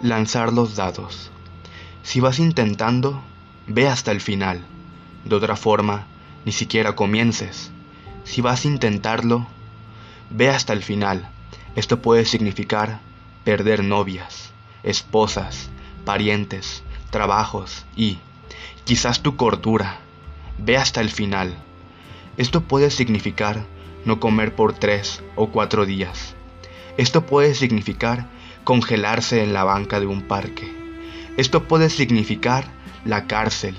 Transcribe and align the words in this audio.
Lanzar 0.00 0.52
los 0.52 0.76
dados. 0.76 1.28
Si 2.04 2.20
vas 2.20 2.38
intentando, 2.38 3.20
ve 3.66 3.88
hasta 3.88 4.12
el 4.12 4.20
final. 4.20 4.64
De 5.24 5.34
otra 5.34 5.56
forma, 5.56 6.06
ni 6.44 6.52
siquiera 6.52 6.94
comiences. 6.94 7.72
Si 8.22 8.40
vas 8.40 8.64
a 8.64 8.68
intentarlo, 8.68 9.48
ve 10.30 10.50
hasta 10.50 10.72
el 10.72 10.84
final. 10.84 11.28
Esto 11.74 12.00
puede 12.00 12.26
significar 12.26 13.00
perder 13.42 13.82
novias, 13.82 14.52
esposas, 14.84 15.68
parientes, 16.04 16.84
trabajos 17.10 17.84
y, 17.96 18.18
quizás 18.84 19.20
tu 19.20 19.34
cordura. 19.34 19.98
Ve 20.58 20.76
hasta 20.76 21.00
el 21.00 21.10
final. 21.10 21.56
Esto 22.36 22.60
puede 22.60 22.92
significar 22.92 23.64
no 24.04 24.20
comer 24.20 24.54
por 24.54 24.74
tres 24.74 25.24
o 25.34 25.48
cuatro 25.48 25.86
días. 25.86 26.36
Esto 26.96 27.26
puede 27.26 27.56
significar 27.56 28.28
congelarse 28.68 29.42
en 29.42 29.54
la 29.54 29.64
banca 29.64 29.98
de 29.98 30.04
un 30.04 30.20
parque. 30.20 30.70
Esto 31.38 31.66
puede 31.66 31.88
significar 31.88 32.66
la 33.06 33.26
cárcel. 33.26 33.74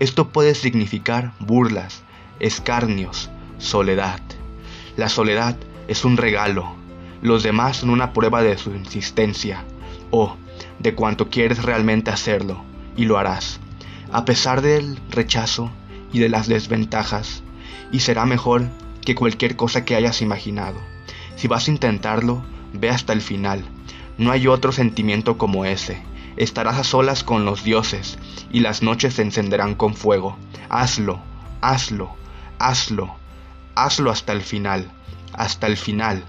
Esto 0.00 0.30
puede 0.30 0.56
significar 0.56 1.34
burlas, 1.38 2.02
escarnios, 2.40 3.30
soledad. 3.58 4.18
La 4.96 5.08
soledad 5.08 5.56
es 5.86 6.04
un 6.04 6.16
regalo. 6.16 6.74
Los 7.22 7.44
demás 7.44 7.76
son 7.76 7.90
una 7.90 8.12
prueba 8.12 8.42
de 8.42 8.58
su 8.58 8.74
insistencia 8.74 9.62
o 10.10 10.36
de 10.80 10.96
cuánto 10.96 11.30
quieres 11.30 11.62
realmente 11.62 12.10
hacerlo 12.10 12.64
y 12.96 13.04
lo 13.04 13.18
harás, 13.18 13.60
a 14.10 14.24
pesar 14.24 14.62
del 14.62 14.98
rechazo 15.10 15.70
y 16.12 16.18
de 16.18 16.28
las 16.28 16.48
desventajas, 16.48 17.44
y 17.92 18.00
será 18.00 18.26
mejor 18.26 18.68
que 19.00 19.14
cualquier 19.14 19.54
cosa 19.54 19.84
que 19.84 19.94
hayas 19.94 20.22
imaginado. 20.22 20.80
Si 21.36 21.46
vas 21.46 21.68
a 21.68 21.70
intentarlo, 21.70 22.44
ve 22.72 22.90
hasta 22.90 23.12
el 23.12 23.20
final 23.20 23.62
no 24.18 24.30
hay 24.30 24.46
otro 24.46 24.72
sentimiento 24.72 25.38
como 25.38 25.64
ese. 25.64 26.02
Estarás 26.36 26.78
a 26.78 26.84
solas 26.84 27.24
con 27.24 27.44
los 27.44 27.64
dioses 27.64 28.18
y 28.50 28.60
las 28.60 28.82
noches 28.82 29.14
se 29.14 29.22
encenderán 29.22 29.74
con 29.74 29.94
fuego. 29.94 30.36
Hazlo, 30.68 31.20
hazlo, 31.60 32.14
hazlo, 32.58 33.14
hazlo 33.74 34.10
hasta 34.10 34.32
el 34.32 34.42
final, 34.42 34.90
hasta 35.32 35.66
el 35.66 35.76
final. 35.76 36.24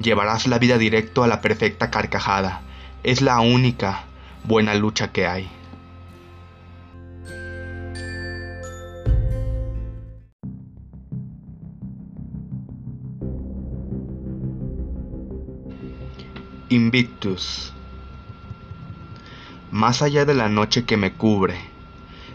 Llevarás 0.00 0.46
la 0.46 0.58
vida 0.58 0.78
directo 0.78 1.22
a 1.22 1.28
la 1.28 1.40
perfecta 1.40 1.90
carcajada. 1.90 2.62
Es 3.02 3.20
la 3.22 3.40
única 3.40 4.04
buena 4.44 4.74
lucha 4.74 5.12
que 5.12 5.26
hay. 5.26 5.50
Invictus. 16.72 17.72
Más 19.72 20.02
allá 20.02 20.24
de 20.24 20.34
la 20.34 20.48
noche 20.48 20.84
que 20.84 20.96
me 20.96 21.14
cubre, 21.14 21.58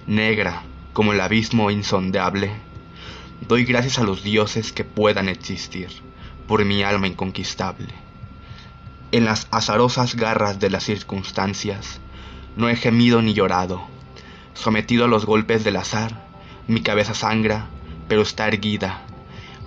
negra 0.08 0.64
como 0.92 1.14
el 1.14 1.22
abismo 1.22 1.72
insondable, 1.72 2.52
doy 3.48 3.64
gracias 3.64 3.98
a 3.98 4.04
los 4.04 4.24
dioses 4.24 4.74
que 4.74 4.84
puedan 4.84 5.30
existir 5.30 5.88
por 6.50 6.66
mi 6.66 6.84
alma 6.84 7.08
inconquistable. 7.08 7.88
En 9.14 9.24
las 9.24 9.48
azarosas 9.52 10.18
garras 10.18 10.60
de 10.60 10.70
las 10.70 10.84
circunstancias, 10.84 12.02
no 12.58 12.68
he 12.68 12.76
gemido 12.76 13.22
ni 13.22 13.34
llorado. 13.34 13.88
Sometido 14.54 15.06
a 15.06 15.08
los 15.08 15.26
golpes 15.26 15.64
del 15.64 15.78
azar, 15.78 16.26
mi 16.68 16.82
cabeza 16.82 17.14
sangra, 17.14 17.68
pero 18.10 18.24
está 18.24 18.50
erguida. 18.50 19.00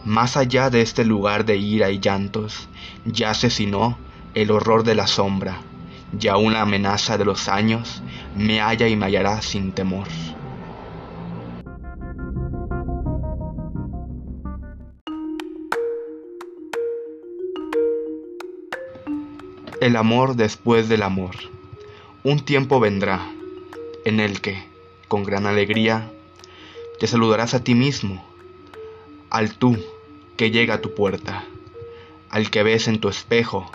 Más 0.05 0.37
allá 0.37 0.69
de 0.69 0.83
este 0.83 1.07
lugar 1.07 1.47
de 1.47 1.57
ira 1.57 1.91
y 1.91 2.01
llantos, 2.01 2.69
yace 3.07 3.49
si 3.49 3.65
no 3.65 3.97
el 4.35 4.51
horror 4.51 4.85
de 4.85 4.95
la 4.95 5.07
sombra, 5.07 5.61
y 6.19 6.29
aún 6.29 6.53
la 6.53 6.63
amenaza 6.63 7.19
de 7.19 7.25
los 7.25 7.49
años 7.49 8.03
me 8.37 8.61
halla 8.61 8.89
y 8.89 8.97
me 8.97 9.07
hallará 9.07 9.43
sin 9.43 9.73
temor. 9.73 10.09
El 19.81 19.97
amor 19.97 20.35
después 20.35 20.89
del 20.89 21.03
amor. 21.03 21.37
Un 22.25 22.41
tiempo 22.41 22.81
vendrá 22.81 23.31
en 24.05 24.19
el 24.19 24.41
que, 24.41 24.65
con 25.07 25.23
gran 25.23 25.47
alegría, 25.47 26.11
te 26.99 27.07
saludarás 27.07 27.55
a 27.55 27.63
ti 27.63 27.75
mismo, 27.75 28.25
al 29.31 29.55
tú 29.55 29.79
que 30.37 30.51
llega 30.51 30.75
a 30.75 30.81
tu 30.81 30.95
puerta, 30.95 31.45
al 32.29 32.51
que 32.51 32.63
ves 32.65 32.89
en 32.89 32.99
tu 32.99 33.09
espejo 33.09 33.71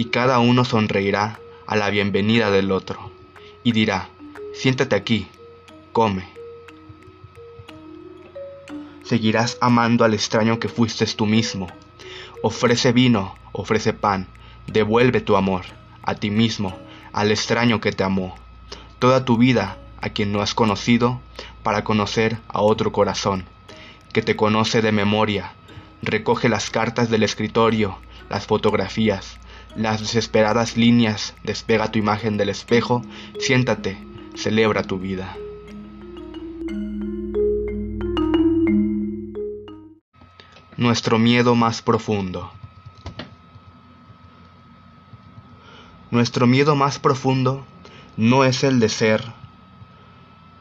y 0.00 0.06
cada 0.06 0.38
uno 0.38 0.64
sonreirá 0.64 1.38
a 1.66 1.76
la 1.76 1.90
bienvenida 1.90 2.50
del 2.50 2.72
otro 2.72 3.10
y 3.62 3.72
dirá, 3.72 4.08
siéntate 4.54 4.96
aquí, 4.96 5.26
come. 5.92 6.26
Seguirás 9.02 9.58
amando 9.60 10.06
al 10.06 10.14
extraño 10.14 10.58
que 10.58 10.70
fuiste 10.70 11.04
tú 11.04 11.26
mismo. 11.26 11.66
Ofrece 12.42 12.92
vino, 12.92 13.34
ofrece 13.52 13.92
pan, 13.92 14.26
devuelve 14.66 15.20
tu 15.20 15.36
amor 15.36 15.66
a 16.02 16.14
ti 16.14 16.30
mismo, 16.30 16.74
al 17.12 17.30
extraño 17.30 17.82
que 17.82 17.92
te 17.92 18.02
amó. 18.02 18.34
Toda 19.00 19.26
tu 19.26 19.36
vida 19.36 19.76
a 20.00 20.08
quien 20.08 20.32
no 20.32 20.40
has 20.40 20.54
conocido 20.54 21.20
para 21.62 21.84
conocer 21.84 22.38
a 22.48 22.62
otro 22.62 22.90
corazón, 22.90 23.44
que 24.14 24.22
te 24.22 24.34
conoce 24.34 24.80
de 24.80 24.92
memoria. 24.92 25.52
Recoge 26.00 26.48
las 26.48 26.70
cartas 26.70 27.10
del 27.10 27.22
escritorio, 27.22 27.98
las 28.30 28.46
fotografías, 28.46 29.38
las 29.76 30.00
desesperadas 30.00 30.76
líneas, 30.76 31.34
despega 31.44 31.90
tu 31.90 31.98
imagen 31.98 32.36
del 32.36 32.48
espejo, 32.48 33.02
siéntate, 33.38 33.98
celebra 34.34 34.82
tu 34.82 34.98
vida. 34.98 35.36
Nuestro 40.76 41.18
miedo 41.18 41.54
más 41.54 41.82
profundo. 41.82 42.50
Nuestro 46.10 46.46
miedo 46.46 46.74
más 46.74 46.98
profundo 46.98 47.64
no 48.16 48.44
es 48.44 48.64
el 48.64 48.80
de 48.80 48.88
ser 48.88 49.22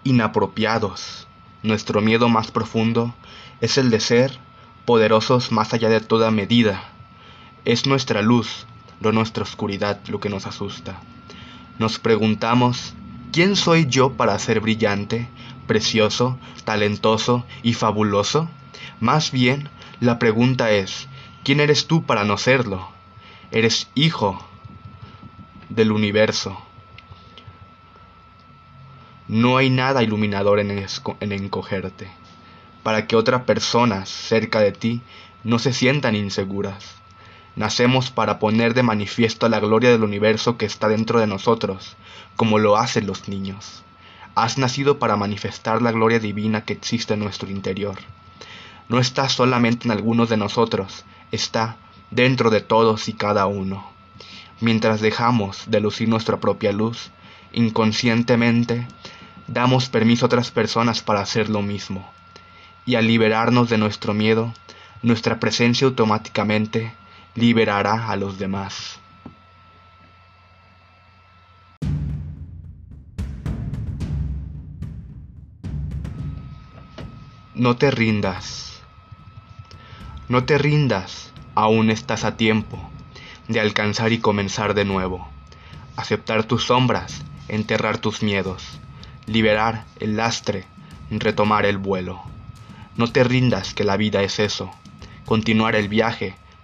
inapropiados. 0.03 1.27
Nuestro 1.63 2.01
miedo 2.01 2.29
más 2.29 2.51
profundo 2.51 3.15
es 3.61 3.77
el 3.77 3.89
de 3.89 3.99
ser 3.99 4.37
poderosos 4.85 5.51
más 5.51 5.73
allá 5.73 5.89
de 5.89 6.01
toda 6.01 6.31
medida. 6.31 6.83
Es 7.65 7.85
nuestra 7.85 8.21
luz, 8.21 8.67
no 8.99 9.11
nuestra 9.11 9.43
oscuridad 9.43 9.99
lo 10.07 10.19
que 10.19 10.29
nos 10.29 10.45
asusta. 10.45 10.99
Nos 11.77 11.99
preguntamos, 11.99 12.93
¿quién 13.31 13.55
soy 13.55 13.85
yo 13.85 14.13
para 14.13 14.37
ser 14.39 14.59
brillante, 14.59 15.27
precioso, 15.67 16.37
talentoso 16.65 17.45
y 17.63 17.73
fabuloso? 17.73 18.49
Más 18.99 19.31
bien, 19.31 19.69
la 19.99 20.19
pregunta 20.19 20.71
es, 20.71 21.07
¿quién 21.43 21.59
eres 21.59 21.87
tú 21.87 22.03
para 22.03 22.25
no 22.25 22.37
serlo? 22.37 22.89
Eres 23.51 23.87
hijo 23.95 24.39
del 25.69 25.91
universo. 25.91 26.57
No 29.27 29.57
hay 29.57 29.69
nada 29.69 30.03
iluminador 30.03 30.59
en, 30.59 30.71
en 30.71 31.31
encogerte, 31.31 32.09
para 32.83 33.07
que 33.07 33.15
otras 33.15 33.43
personas 33.43 34.09
cerca 34.09 34.59
de 34.59 34.71
ti 34.71 35.01
no 35.43 35.59
se 35.59 35.71
sientan 35.71 36.15
inseguras. 36.15 36.95
Nacemos 37.55 38.11
para 38.11 38.39
poner 38.39 38.73
de 38.73 38.83
manifiesto 38.83 39.49
la 39.49 39.59
gloria 39.59 39.89
del 39.89 40.03
universo 40.03 40.57
que 40.57 40.65
está 40.65 40.87
dentro 40.87 41.19
de 41.19 41.27
nosotros, 41.27 41.97
como 42.35 42.59
lo 42.59 42.77
hacen 42.77 43.07
los 43.07 43.27
niños. 43.27 43.83
Has 44.35 44.57
nacido 44.57 44.99
para 44.99 45.17
manifestar 45.17 45.81
la 45.81 45.91
gloria 45.91 46.19
divina 46.19 46.61
que 46.61 46.73
existe 46.73 47.15
en 47.15 47.19
nuestro 47.19 47.49
interior. 47.49 47.97
No 48.87 48.99
está 48.99 49.27
solamente 49.29 49.87
en 49.87 49.91
algunos 49.91 50.29
de 50.29 50.37
nosotros, 50.37 51.03
está 51.31 51.77
dentro 52.11 52.49
de 52.49 52.61
todos 52.61 53.09
y 53.09 53.13
cada 53.13 53.45
uno. 53.45 53.89
Mientras 54.61 55.01
dejamos 55.01 55.63
de 55.67 55.79
lucir 55.79 56.09
nuestra 56.09 56.39
propia 56.39 56.71
luz, 56.71 57.11
inconscientemente 57.53 58.87
damos 59.47 59.89
permiso 59.89 60.25
a 60.25 60.27
otras 60.27 60.51
personas 60.51 61.01
para 61.01 61.21
hacer 61.21 61.49
lo 61.49 61.61
mismo. 61.61 62.09
Y 62.85 62.95
al 62.95 63.07
liberarnos 63.07 63.69
de 63.69 63.77
nuestro 63.77 64.13
miedo, 64.13 64.53
nuestra 65.01 65.39
presencia 65.39 65.87
automáticamente 65.87 66.93
liberará 67.35 68.09
a 68.09 68.15
los 68.15 68.37
demás. 68.37 68.99
No 77.53 77.75
te 77.75 77.91
rindas. 77.91 78.81
No 80.29 80.45
te 80.45 80.57
rindas, 80.57 81.31
aún 81.55 81.89
estás 81.89 82.23
a 82.23 82.37
tiempo 82.37 82.79
de 83.49 83.59
alcanzar 83.59 84.13
y 84.13 84.19
comenzar 84.19 84.75
de 84.75 84.85
nuevo. 84.85 85.27
Aceptar 85.97 86.43
tus 86.45 86.65
sombras, 86.65 87.21
enterrar 87.47 87.97
tus 87.97 88.23
miedos, 88.23 88.79
liberar 89.25 89.85
el 89.99 90.15
lastre, 90.15 90.65
retomar 91.09 91.65
el 91.65 91.77
vuelo. 91.77 92.21
No 92.95 93.11
te 93.11 93.23
rindas 93.23 93.73
que 93.73 93.83
la 93.83 93.97
vida 93.97 94.21
es 94.21 94.39
eso, 94.39 94.71
continuar 95.25 95.75
el 95.75 95.89
viaje 95.89 96.35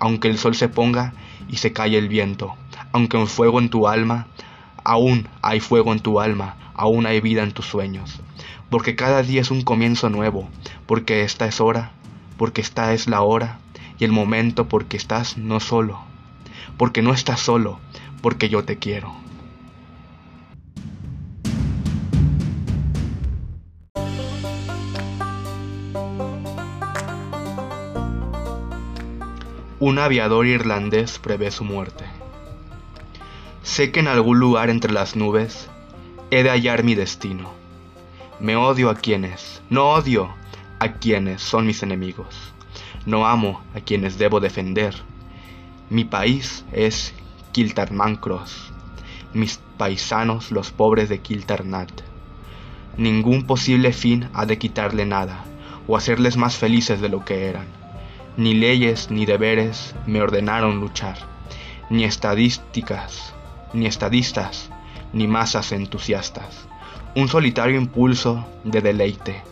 aunque 0.00 0.28
el 0.28 0.38
sol 0.38 0.54
se 0.54 0.68
ponga 0.68 1.12
y 1.48 1.56
se 1.56 1.72
calle 1.72 1.98
el 1.98 2.08
viento, 2.08 2.54
aunque 2.92 3.16
un 3.16 3.26
fuego 3.26 3.58
en 3.58 3.68
tu 3.68 3.88
alma, 3.88 4.26
aún 4.84 5.28
hay 5.42 5.60
fuego 5.60 5.92
en 5.92 6.00
tu 6.00 6.20
alma, 6.20 6.56
aún 6.74 7.06
hay 7.06 7.20
vida 7.20 7.42
en 7.42 7.52
tus 7.52 7.66
sueños, 7.66 8.20
porque 8.70 8.96
cada 8.96 9.22
día 9.22 9.40
es 9.40 9.50
un 9.50 9.62
comienzo 9.62 10.08
nuevo, 10.10 10.48
porque 10.86 11.22
esta 11.22 11.46
es 11.46 11.60
hora, 11.60 11.92
porque 12.36 12.60
esta 12.60 12.92
es 12.92 13.08
la 13.08 13.22
hora 13.22 13.58
y 13.98 14.04
el 14.04 14.12
momento 14.12 14.68
porque 14.68 14.96
estás 14.96 15.36
no 15.36 15.60
solo, 15.60 16.00
porque 16.76 17.02
no 17.02 17.12
estás 17.12 17.40
solo, 17.40 17.80
porque 18.22 18.48
yo 18.48 18.64
te 18.64 18.78
quiero. 18.78 19.27
Un 29.80 30.00
aviador 30.00 30.44
irlandés 30.48 31.20
prevé 31.20 31.52
su 31.52 31.62
muerte. 31.62 32.04
Sé 33.62 33.92
que 33.92 34.00
en 34.00 34.08
algún 34.08 34.40
lugar 34.40 34.70
entre 34.70 34.92
las 34.92 35.14
nubes 35.14 35.68
he 36.32 36.42
de 36.42 36.50
hallar 36.50 36.82
mi 36.82 36.96
destino. 36.96 37.52
Me 38.40 38.56
odio 38.56 38.90
a 38.90 38.96
quienes, 38.96 39.62
no 39.70 39.90
odio 39.90 40.34
a 40.80 40.94
quienes 40.94 41.42
son 41.42 41.64
mis 41.64 41.84
enemigos. 41.84 42.52
No 43.06 43.28
amo 43.28 43.62
a 43.72 43.78
quienes 43.78 44.18
debo 44.18 44.40
defender. 44.40 44.96
Mi 45.90 46.02
país 46.02 46.64
es 46.72 47.14
Kiltarmancros, 47.52 48.72
mis 49.32 49.60
paisanos 49.76 50.50
los 50.50 50.72
pobres 50.72 51.08
de 51.08 51.20
Kiltarnat. 51.20 52.02
Ningún 52.96 53.46
posible 53.46 53.92
fin 53.92 54.28
ha 54.34 54.44
de 54.44 54.58
quitarle 54.58 55.06
nada 55.06 55.44
o 55.86 55.96
hacerles 55.96 56.36
más 56.36 56.56
felices 56.56 57.00
de 57.00 57.08
lo 57.08 57.24
que 57.24 57.46
eran. 57.46 57.77
Ni 58.38 58.54
leyes 58.54 59.10
ni 59.10 59.26
deberes 59.26 59.96
me 60.06 60.22
ordenaron 60.22 60.78
luchar, 60.78 61.18
ni 61.90 62.04
estadísticas, 62.04 63.34
ni 63.72 63.86
estadistas, 63.86 64.70
ni 65.12 65.26
masas 65.26 65.72
entusiastas. 65.72 66.68
Un 67.16 67.26
solitario 67.26 67.76
impulso 67.76 68.46
de 68.62 68.80
deleite 68.80 69.42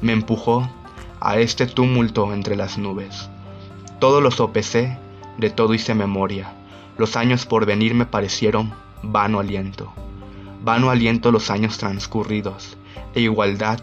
me 0.00 0.12
empujó 0.12 0.66
a 1.20 1.38
este 1.38 1.66
tumulto 1.66 2.32
entre 2.32 2.56
las 2.56 2.78
nubes. 2.78 3.28
Todo 3.98 4.22
lo 4.22 4.30
sopesé, 4.30 4.96
de 5.36 5.50
todo 5.50 5.74
hice 5.74 5.94
memoria. 5.94 6.50
Los 6.96 7.16
años 7.16 7.44
por 7.44 7.66
venir 7.66 7.92
me 7.92 8.06
parecieron 8.06 8.72
vano 9.02 9.38
aliento. 9.40 9.92
Vano 10.64 10.88
aliento 10.88 11.30
los 11.30 11.50
años 11.50 11.76
transcurridos, 11.76 12.78
e 13.14 13.20
igualdad 13.20 13.80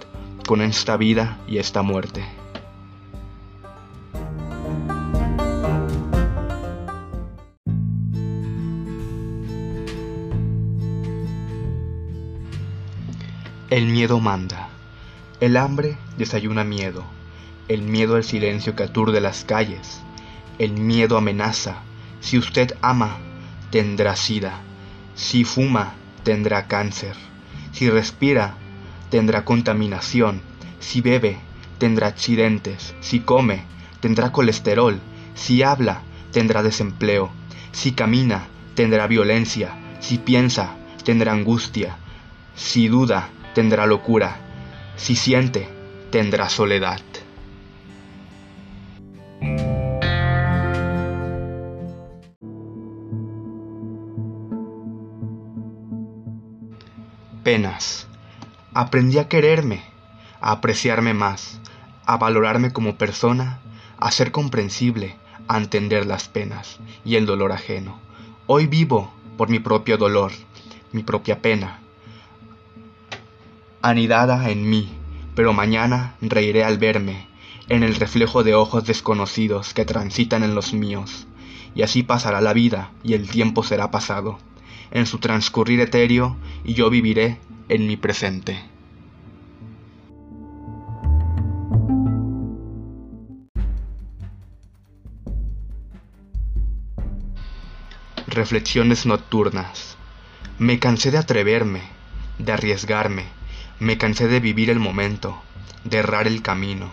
con 0.47 0.61
esta 0.61 0.97
vida 0.97 1.37
y 1.47 1.59
esta 1.59 1.83
muerte. 1.83 2.36
El 13.69 13.87
miedo 13.87 14.21
manda. 14.21 14.69
El 15.41 15.57
hambre 15.57 15.97
desayuna 16.17 16.63
miedo. 16.63 17.03
El 17.67 17.81
miedo 17.81 18.15
al 18.15 18.23
silencio 18.23 18.77
que 18.77 18.83
aturde 18.83 19.19
las 19.19 19.43
calles. 19.43 19.99
El 20.57 20.71
miedo 20.71 21.17
amenaza. 21.17 21.79
Si 22.21 22.37
usted 22.37 22.77
ama, 22.81 23.17
tendrá 23.69 24.15
sida. 24.15 24.61
Si 25.15 25.43
fuma, 25.43 25.95
tendrá 26.23 26.67
cáncer. 26.67 27.17
Si 27.73 27.89
respira, 27.89 28.55
tendrá 29.09 29.43
contaminación. 29.43 30.39
Si 30.79 31.01
bebe, 31.01 31.37
tendrá 31.77 32.07
accidentes. 32.07 32.95
Si 33.01 33.19
come, 33.19 33.65
tendrá 33.99 34.31
colesterol. 34.31 34.97
Si 35.35 35.61
habla, 35.61 36.03
tendrá 36.31 36.63
desempleo. 36.63 37.31
Si 37.73 37.91
camina, 37.91 38.47
tendrá 38.75 39.07
violencia. 39.07 39.75
Si 39.99 40.19
piensa, 40.19 40.77
tendrá 41.03 41.33
angustia. 41.33 41.97
Si 42.55 42.87
duda, 42.87 43.29
tendrá 43.57 43.87
locura. 43.87 44.37
Si 44.97 45.15
siente, 45.15 45.67
tendrá 46.11 46.47
soledad. 46.47 47.01
Penas. 57.43 58.05
Aprendí 58.75 59.17
a 59.17 59.27
quererme, 59.27 59.81
a 60.39 60.51
apreciarme 60.51 61.15
más, 61.15 61.59
a 62.05 62.15
valorarme 62.17 62.71
como 62.71 62.95
persona, 62.95 63.59
a 63.97 64.11
ser 64.11 64.31
comprensible, 64.31 65.15
a 65.47 65.57
entender 65.57 66.05
las 66.05 66.27
penas 66.27 66.77
y 67.03 67.15
el 67.15 67.25
dolor 67.25 67.51
ajeno. 67.51 67.99
Hoy 68.45 68.67
vivo 68.67 69.11
por 69.35 69.49
mi 69.49 69.57
propio 69.57 69.97
dolor, 69.97 70.31
mi 70.91 71.01
propia 71.01 71.41
pena, 71.41 71.79
anidada 73.89 74.49
en 74.49 74.69
mí, 74.69 74.89
pero 75.35 75.53
mañana 75.53 76.15
reiré 76.21 76.63
al 76.63 76.77
verme 76.77 77.27
en 77.69 77.83
el 77.83 77.95
reflejo 77.95 78.43
de 78.43 78.55
ojos 78.55 78.85
desconocidos 78.85 79.73
que 79.73 79.85
transitan 79.85 80.43
en 80.43 80.55
los 80.55 80.73
míos, 80.73 81.27
y 81.75 81.83
así 81.83 82.03
pasará 82.03 82.41
la 82.41 82.53
vida 82.53 82.91
y 83.03 83.13
el 83.13 83.29
tiempo 83.29 83.63
será 83.63 83.91
pasado 83.91 84.39
en 84.91 85.05
su 85.05 85.19
transcurrir 85.19 85.79
etéreo 85.79 86.37
y 86.63 86.73
yo 86.73 86.89
viviré 86.89 87.39
en 87.69 87.87
mi 87.87 87.97
presente. 87.97 88.57
Reflexiones 98.27 99.05
nocturnas. 99.05 99.97
Me 100.59 100.79
cansé 100.79 101.11
de 101.11 101.17
atreverme, 101.17 101.81
de 102.39 102.51
arriesgarme, 102.51 103.36
me 103.79 103.97
cansé 103.97 104.27
de 104.27 104.39
vivir 104.39 104.69
el 104.69 104.79
momento, 104.79 105.39
de 105.83 105.97
errar 105.97 106.27
el 106.27 106.41
camino, 106.41 106.89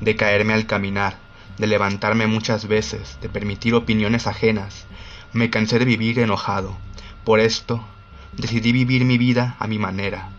de 0.00 0.16
caerme 0.16 0.54
al 0.54 0.66
caminar, 0.66 1.18
de 1.56 1.68
levantarme 1.68 2.26
muchas 2.26 2.66
veces, 2.66 3.18
de 3.22 3.28
permitir 3.28 3.74
opiniones 3.74 4.26
ajenas, 4.26 4.86
me 5.32 5.50
cansé 5.50 5.78
de 5.78 5.84
vivir 5.84 6.18
enojado, 6.18 6.76
por 7.24 7.38
esto, 7.38 7.84
decidí 8.32 8.72
vivir 8.72 9.04
mi 9.04 9.18
vida 9.18 9.56
a 9.60 9.68
mi 9.68 9.78
manera, 9.78 10.30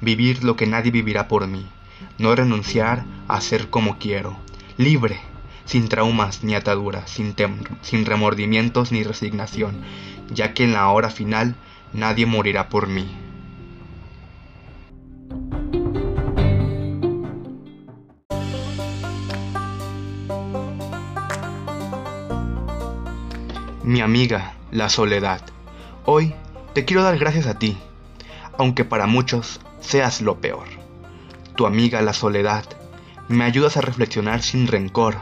vivir 0.00 0.44
lo 0.44 0.56
que 0.56 0.66
nadie 0.66 0.90
vivirá 0.90 1.28
por 1.28 1.46
mí, 1.46 1.66
no 2.18 2.34
renunciar 2.34 3.04
a 3.28 3.40
ser 3.40 3.68
como 3.68 3.98
quiero, 3.98 4.38
libre, 4.78 5.20
sin 5.66 5.88
traumas 5.88 6.42
ni 6.42 6.54
ataduras, 6.54 7.10
sin, 7.10 7.34
sin 7.82 8.06
remordimientos 8.06 8.92
ni 8.92 9.02
resignación, 9.02 9.82
ya 10.30 10.54
que 10.54 10.64
en 10.64 10.72
la 10.72 10.88
hora 10.88 11.10
final 11.10 11.54
nadie 11.92 12.26
morirá 12.26 12.68
por 12.68 12.88
mí. 12.88 13.23
Mi 23.94 24.00
amiga, 24.00 24.54
la 24.72 24.88
soledad. 24.88 25.40
Hoy 26.04 26.34
te 26.72 26.84
quiero 26.84 27.04
dar 27.04 27.16
gracias 27.16 27.46
a 27.46 27.60
ti, 27.60 27.78
aunque 28.58 28.84
para 28.84 29.06
muchos 29.06 29.60
seas 29.78 30.20
lo 30.20 30.40
peor. 30.40 30.66
Tu 31.54 31.64
amiga 31.64 32.02
la 32.02 32.12
soledad, 32.12 32.64
me 33.28 33.44
ayudas 33.44 33.76
a 33.76 33.82
reflexionar 33.82 34.42
sin 34.42 34.66
rencor. 34.66 35.18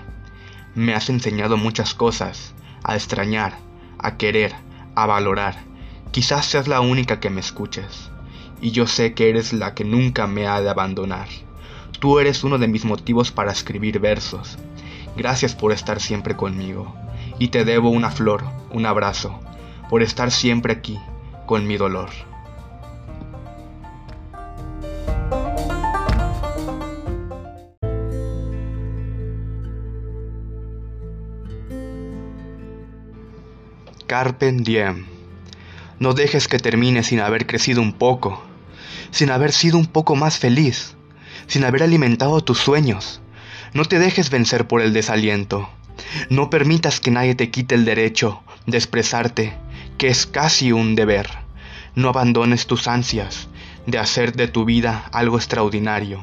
Me 0.74 0.94
has 0.94 1.10
enseñado 1.10 1.58
muchas 1.58 1.92
cosas, 1.92 2.54
a 2.82 2.94
extrañar, 2.94 3.58
a 3.98 4.16
querer, 4.16 4.54
a 4.94 5.04
valorar. 5.04 5.64
Quizás 6.10 6.46
seas 6.46 6.66
la 6.66 6.80
única 6.80 7.20
que 7.20 7.28
me 7.28 7.40
escuches. 7.40 8.08
y 8.62 8.70
yo 8.70 8.86
sé 8.86 9.12
que 9.12 9.28
eres 9.28 9.52
la 9.52 9.74
que 9.74 9.84
nunca 9.84 10.26
me 10.26 10.46
ha 10.46 10.62
de 10.62 10.70
abandonar. 10.70 11.28
Tú 12.00 12.20
eres 12.20 12.42
uno 12.42 12.56
de 12.56 12.68
mis 12.68 12.86
motivos 12.86 13.32
para 13.32 13.52
escribir 13.52 13.98
versos. 13.98 14.56
Gracias 15.14 15.54
por 15.54 15.72
estar 15.72 16.00
siempre 16.00 16.36
conmigo, 16.36 16.96
y 17.42 17.48
te 17.48 17.64
debo 17.64 17.90
una 17.90 18.08
flor, 18.08 18.44
un 18.70 18.86
abrazo, 18.86 19.36
por 19.90 20.00
estar 20.00 20.30
siempre 20.30 20.74
aquí, 20.74 20.96
con 21.44 21.66
mi 21.66 21.76
dolor. 21.76 22.08
Carpe 34.06 34.52
diem. 34.52 35.06
No 35.98 36.12
dejes 36.14 36.46
que 36.46 36.60
termine 36.60 37.02
sin 37.02 37.18
haber 37.18 37.48
crecido 37.48 37.82
un 37.82 37.92
poco, 37.92 38.40
sin 39.10 39.32
haber 39.32 39.50
sido 39.50 39.78
un 39.78 39.86
poco 39.86 40.14
más 40.14 40.38
feliz, 40.38 40.94
sin 41.48 41.64
haber 41.64 41.82
alimentado 41.82 42.40
tus 42.40 42.58
sueños. 42.58 43.20
No 43.74 43.84
te 43.84 43.98
dejes 43.98 44.30
vencer 44.30 44.68
por 44.68 44.80
el 44.80 44.92
desaliento. 44.92 45.68
No 46.28 46.50
permitas 46.50 47.00
que 47.00 47.10
nadie 47.10 47.34
te 47.34 47.50
quite 47.50 47.74
el 47.74 47.84
derecho 47.84 48.42
de 48.66 48.76
expresarte, 48.76 49.54
que 49.98 50.08
es 50.08 50.26
casi 50.26 50.72
un 50.72 50.94
deber. 50.94 51.28
No 51.94 52.08
abandones 52.08 52.66
tus 52.66 52.88
ansias 52.88 53.48
de 53.86 53.98
hacer 53.98 54.34
de 54.34 54.48
tu 54.48 54.64
vida 54.64 55.08
algo 55.12 55.36
extraordinario. 55.36 56.22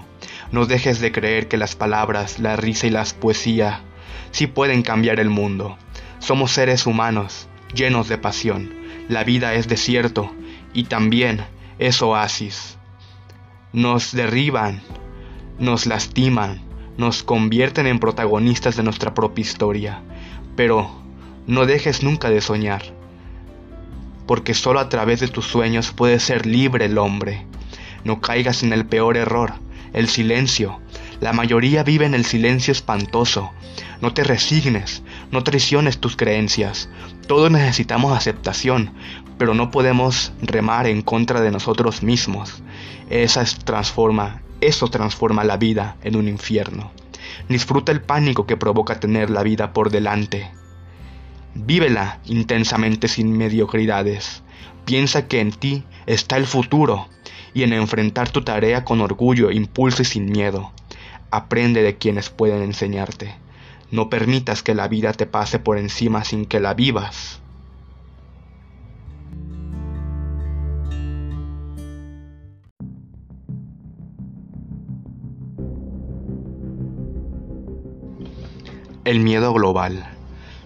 No 0.51 0.65
dejes 0.65 1.00
de 1.00 1.12
creer 1.12 1.48
que 1.48 1.58
las 1.58 1.75
palabras, 1.75 2.39
la 2.39 2.55
risa 2.55 2.88
y 2.88 2.89
las 2.89 3.13
poesías 3.13 3.79
sí 4.31 4.48
pueden 4.48 4.81
cambiar 4.81 5.19
el 5.19 5.29
mundo. 5.29 5.77
Somos 6.19 6.51
seres 6.51 6.86
humanos 6.86 7.48
llenos 7.74 8.08
de 8.08 8.17
pasión. 8.17 8.74
La 9.08 9.24
vida 9.24 9.53
es 9.53 9.67
desierto 9.67 10.31
y 10.74 10.84
también 10.86 11.46
es 11.77 12.01
oasis. 12.01 12.77
Nos 13.74 14.12
derriban, 14.12 14.81
nos 15.60 15.86
lastiman, 15.86 16.62
nos 17.00 17.24
convierten 17.24 17.88
en 17.88 17.98
protagonistas 17.98 18.75
de 18.75 18.84
nuestra 18.84 19.13
propia 19.13 19.41
historia. 19.41 20.01
Pero 20.58 20.91
no 21.48 21.65
dejes 21.65 22.03
nunca 22.03 22.29
de 22.29 22.41
soñar, 22.41 22.84
porque 24.27 24.53
solo 24.53 24.82
a 24.82 24.89
través 24.89 25.22
de 25.22 25.29
tus 25.29 25.46
sueños 25.46 25.91
puede 25.91 26.20
ser 26.20 26.46
libre 26.46 26.86
el 26.86 26.98
hombre. 26.98 27.46
No 28.03 28.20
caigas 28.20 28.63
en 28.63 28.74
el 28.74 28.86
peor 28.86 29.15
error, 29.15 29.53
el 29.94 30.10
silencio. 30.10 30.82
La 31.22 31.32
mayoría 31.32 31.84
vive 31.84 32.06
en 32.06 32.13
el 32.13 32.25
silencio 32.25 32.74
espantoso. 32.74 33.50
No 34.01 34.13
te 34.13 34.25
resignes, 34.25 35.01
no 35.32 35.41
traiciones 35.41 36.00
tus 36.00 36.18
creencias. 36.18 36.89
Todos 37.27 37.50
necesitamos 37.50 38.12
aceptación, 38.12 38.91
pero 39.38 39.53
no 39.53 39.72
podemos 39.72 40.34
remar 40.41 40.86
en 40.86 41.01
contra 41.01 41.39
de 41.39 41.51
nosotros 41.51 42.03
mismos. 42.03 42.62
Esa 43.10 43.46
transforma, 43.63 44.41
eso 44.61 44.87
transforma 44.89 45.43
la 45.43 45.57
vida 45.57 45.97
en 46.03 46.15
un 46.15 46.27
infierno. 46.27 46.91
Disfruta 47.47 47.91
el 47.91 48.01
pánico 48.01 48.45
que 48.45 48.57
provoca 48.57 48.99
tener 48.99 49.29
la 49.29 49.43
vida 49.43 49.73
por 49.73 49.89
delante. 49.89 50.51
Vívela 51.55 52.19
intensamente 52.25 53.07
sin 53.07 53.37
mediocridades. 53.37 54.43
Piensa 54.85 55.27
que 55.27 55.39
en 55.39 55.51
ti 55.51 55.83
está 56.05 56.37
el 56.37 56.45
futuro 56.45 57.07
y 57.53 57.63
en 57.63 57.73
enfrentar 57.73 58.29
tu 58.29 58.43
tarea 58.43 58.83
con 58.83 59.01
orgullo, 59.01 59.51
impulso 59.51 60.01
y 60.01 60.05
sin 60.05 60.25
miedo. 60.25 60.71
Aprende 61.31 61.83
de 61.83 61.97
quienes 61.97 62.29
pueden 62.29 62.61
enseñarte. 62.61 63.35
No 63.91 64.09
permitas 64.09 64.61
que 64.61 64.75
la 64.75 64.87
vida 64.87 65.13
te 65.13 65.25
pase 65.25 65.59
por 65.59 65.77
encima 65.77 66.23
sin 66.23 66.45
que 66.45 66.59
la 66.59 66.73
vivas. 66.73 67.38
El 79.09 79.21
miedo 79.21 79.51
global. 79.53 80.05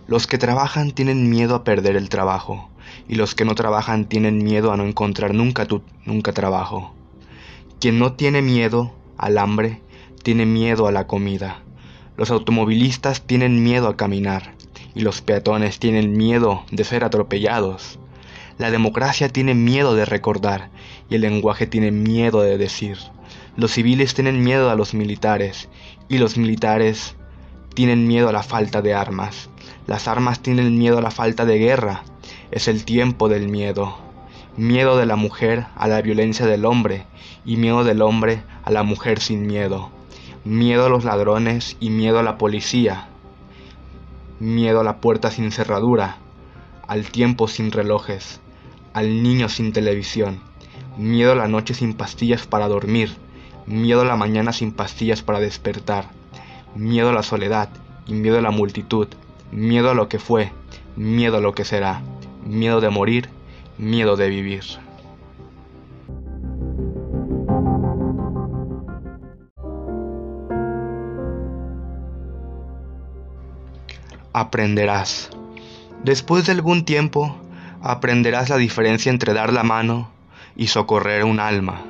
Los 0.05 0.27
que 0.27 0.38
trabajan 0.38 0.91
tienen 0.91 1.29
miedo 1.29 1.55
a 1.55 1.63
perder 1.63 1.95
el 1.95 2.09
trabajo 2.09 2.67
y 3.07 3.15
los 3.15 3.35
que 3.35 3.45
no 3.45 3.55
trabajan 3.55 4.03
tienen 4.03 4.43
miedo 4.43 4.73
a 4.73 4.75
no 4.75 4.83
encontrar 4.83 5.33
nunca, 5.33 5.65
nunca 6.03 6.33
trabajo. 6.33 6.93
Quien 7.79 8.00
no 8.00 8.15
tiene 8.15 8.41
miedo 8.41 8.91
al 9.17 9.38
hambre, 9.38 9.79
tiene 10.23 10.45
miedo 10.45 10.88
a 10.88 10.91
la 10.91 11.07
comida. 11.07 11.62
Los 12.17 12.31
automovilistas 12.31 13.21
tienen 13.21 13.63
miedo 13.63 13.88
a 13.88 13.95
caminar 13.95 14.55
y 14.93 15.03
los 15.03 15.21
peatones 15.21 15.79
tienen 15.79 16.12
miedo 16.12 16.65
de 16.69 16.83
ser 16.83 17.05
atropellados. 17.05 17.97
La 18.57 18.71
democracia 18.71 19.29
tiene 19.29 19.53
miedo 19.53 19.95
de 19.95 20.03
recordar 20.03 20.69
y 21.09 21.15
el 21.15 21.21
lenguaje 21.21 21.65
tiene 21.65 21.91
miedo 21.91 22.41
de 22.41 22.57
decir. 22.57 22.97
Los 23.55 23.71
civiles 23.71 24.13
tienen 24.13 24.43
miedo 24.43 24.69
a 24.69 24.75
los 24.75 24.93
militares 24.93 25.69
y 26.09 26.17
los 26.17 26.35
militares 26.35 27.15
tienen 27.74 28.08
miedo 28.08 28.30
a 28.30 28.32
la 28.34 28.44
falta 28.44 28.82
de 28.82 28.94
armas. 28.94 29.50
Las 29.88 30.08
armas 30.08 30.42
tienen 30.42 30.77
miedo 30.77 31.00
a 31.00 31.01
la 31.01 31.12
falta 31.12 31.46
de 31.46 31.58
guerra. 31.58 32.03
Es 32.51 32.68
el 32.68 32.86
tiempo 32.86 33.30
del 33.30 33.50
miedo. 33.50 33.98
Miedo 34.58 34.98
de 34.98 35.06
la 35.06 35.15
mujer 35.15 35.65
a 35.75 35.88
la 35.88 36.01
violencia 36.01 36.46
del 36.46 36.65
hombre 36.65 37.06
y 37.46 37.58
miedo 37.58 37.84
del 37.84 38.01
hombre 38.01 38.44
a 38.63 38.72
la 38.72 38.84
mujer 38.84 39.20
sin 39.20 39.48
miedo. 39.48 39.89
Miedo 40.46 40.86
a 40.86 40.89
los 40.89 41.06
ladrones 41.06 41.77
y 41.80 41.89
miedo 41.89 42.20
a 42.20 42.24
la 42.24 42.38
policía, 42.38 43.08
miedo 44.39 44.82
a 44.82 44.84
la 44.84 44.98
puerta 44.98 45.32
sin 45.32 45.51
cerradura, 45.51 46.18
al 46.86 47.10
tiempo 47.10 47.48
sin 47.48 47.72
relojes, 47.72 48.42
al 48.94 49.24
niño 49.24 49.48
sin 49.48 49.72
televisión, 49.72 50.42
miedo 50.98 51.32
a 51.32 51.36
la 51.36 51.48
noche 51.48 51.74
sin 51.74 51.94
pastillas 51.94 52.46
para 52.46 52.68
dormir, 52.68 53.15
miedo 53.65 54.01
a 54.01 54.06
la 54.06 54.18
mañana 54.18 54.51
sin 54.51 54.74
pastillas 54.74 55.22
para 55.22 55.39
despertar, 55.39 56.10
miedo 56.75 57.10
a 57.10 57.13
la 57.13 57.24
soledad 57.24 57.70
y 58.08 58.13
miedo 58.13 58.39
a 58.39 58.42
la 58.42 58.51
multitud, 58.51 59.08
miedo 59.51 59.89
a 59.89 59.94
lo 59.94 60.10
que 60.10 60.20
fue, 60.20 60.51
miedo 60.96 61.38
a 61.38 61.42
lo 61.42 61.53
que 61.53 61.65
será, 61.65 62.01
miedo 62.46 62.82
de 62.82 62.89
morir, 62.89 63.30
miedo 63.77 64.15
de 64.15 64.30
vivir. 64.30 64.63
aprenderás. 74.34 75.30
Después 76.03 76.46
de 76.46 76.51
algún 76.51 76.84
tiempo, 76.84 77.38
aprenderás 77.82 78.50
la 78.50 78.58
diferencia 78.58 79.12
entre 79.12 79.34
dar 79.34 79.53
la 79.53 79.63
mano 79.63 80.10
y 80.56 80.68
socorrer 80.68 81.24
un 81.24 81.39
alma. 81.39 81.82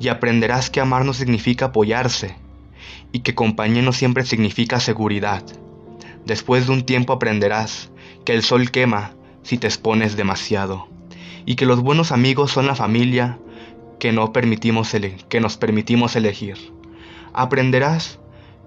Y 0.00 0.08
aprenderás 0.08 0.70
que 0.70 0.80
amar 0.80 1.04
no 1.04 1.12
significa 1.12 1.66
apoyarse, 1.66 2.36
y 3.12 3.20
que 3.20 3.34
compañía 3.34 3.82
no 3.82 3.92
siempre 3.92 4.24
significa 4.24 4.80
seguridad. 4.80 5.42
Después 6.24 6.66
de 6.66 6.72
un 6.72 6.82
tiempo 6.84 7.12
aprenderás 7.12 7.90
que 8.24 8.34
el 8.34 8.42
sol 8.42 8.70
quema 8.70 9.12
si 9.42 9.58
te 9.58 9.66
expones 9.66 10.16
demasiado, 10.16 10.88
y 11.44 11.56
que 11.56 11.66
los 11.66 11.80
buenos 11.80 12.12
amigos 12.12 12.52
son 12.52 12.66
la 12.66 12.74
familia 12.74 13.38
que, 13.98 14.12
no 14.12 14.32
permitimos 14.32 14.94
que 15.28 15.40
nos 15.40 15.56
permitimos 15.56 16.16
elegir. 16.16 16.56
Aprenderás 17.32 18.18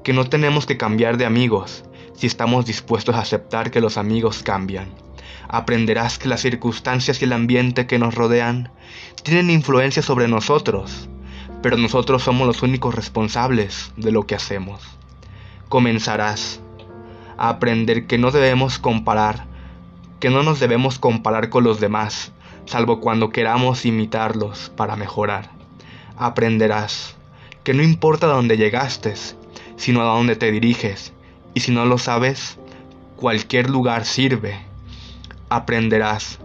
que 0.03 0.13
no 0.13 0.25
tenemos 0.25 0.65
que 0.65 0.77
cambiar 0.77 1.17
de 1.17 1.25
amigos, 1.25 1.86
si 2.13 2.27
estamos 2.27 2.65
dispuestos 2.65 3.15
a 3.15 3.22
aceptar 3.22 3.72
que 3.72 3.81
los 3.81 3.98
amigos 3.98 4.43
cambian. 4.43 4.89
Aprenderás 5.48 6.17
que 6.17 6.27
las 6.27 6.41
circunstancias 6.41 7.22
y 7.22 7.25
el 7.25 7.34
ambiente 7.34 7.88
que 7.88 8.00
nos 8.00 8.15
rodean 8.15 8.72
tienen 9.24 9.50
influencia 9.50 10.01
sobre 10.01 10.27
nosotros, 10.27 11.10
pero 11.65 11.77
nosotros 11.77 12.22
somos 12.22 12.45
los 12.45 12.62
únicos 12.62 12.93
responsables 12.93 13.91
de 13.98 14.12
lo 14.12 14.27
que 14.27 14.36
hacemos. 14.36 14.84
Comenzarás 15.67 16.60
a 17.39 17.50
aprender 17.50 18.05
que 18.05 18.19
no 18.19 18.29
debemos 18.29 18.77
comparar, 18.77 19.48
que 20.19 20.29
no 20.29 20.43
nos 20.43 20.60
debemos 20.60 21.00
comparar 21.00 21.50
con 21.50 21.63
los 21.63 21.79
demás, 21.79 22.31
salvo 22.67 23.01
cuando 23.01 23.31
queramos 23.31 23.84
imitarlos 23.84 24.72
para 24.75 24.95
mejorar. 24.95 25.50
Aprenderás 26.17 27.15
que 27.63 27.74
no 27.74 27.81
importa 27.81 28.27
dónde 28.27 28.57
llegaste, 28.57 29.15
sino 29.75 30.01
a 30.01 30.15
dónde 30.15 30.36
te 30.36 30.51
diriges 30.51 31.13
y 31.55 31.62
si 31.62 31.72
no 31.72 31.88
lo 31.88 31.98
sabes, 31.98 32.60
cualquier 33.15 33.72
lugar 33.72 34.05
sirve. 34.05 34.60
Aprenderás 35.50 36.38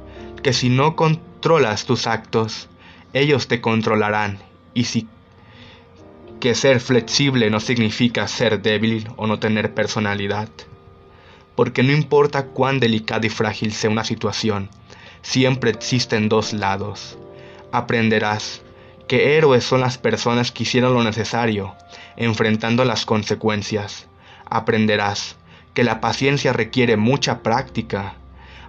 que 0.42 0.54
si 0.54 0.70
no 0.70 0.96
controlas 0.96 1.84
tus 1.84 2.06
actos, 2.06 2.70
ellos 3.12 3.48
te 3.48 3.60
controlarán. 3.60 4.49
Y 4.74 4.84
si 4.84 5.08
que 6.40 6.54
ser 6.54 6.80
flexible 6.80 7.50
no 7.50 7.60
significa 7.60 8.26
ser 8.26 8.62
débil 8.62 9.08
o 9.16 9.26
no 9.26 9.38
tener 9.38 9.74
personalidad. 9.74 10.48
Porque 11.54 11.82
no 11.82 11.92
importa 11.92 12.46
cuán 12.46 12.80
delicada 12.80 13.26
y 13.26 13.30
frágil 13.30 13.72
sea 13.72 13.90
una 13.90 14.04
situación, 14.04 14.70
siempre 15.22 15.70
existen 15.70 16.28
dos 16.28 16.52
lados. 16.52 17.18
Aprenderás 17.72 18.62
que 19.06 19.36
héroes 19.36 19.64
son 19.64 19.80
las 19.80 19.98
personas 19.98 20.52
que 20.52 20.62
hicieron 20.62 20.94
lo 20.94 21.04
necesario, 21.04 21.74
enfrentando 22.16 22.84
las 22.84 23.04
consecuencias 23.04 24.06
aprenderás 24.50 25.36
que 25.72 25.84
la 25.84 26.00
paciencia 26.00 26.52
requiere 26.52 26.96
mucha 26.96 27.42
práctica. 27.42 28.14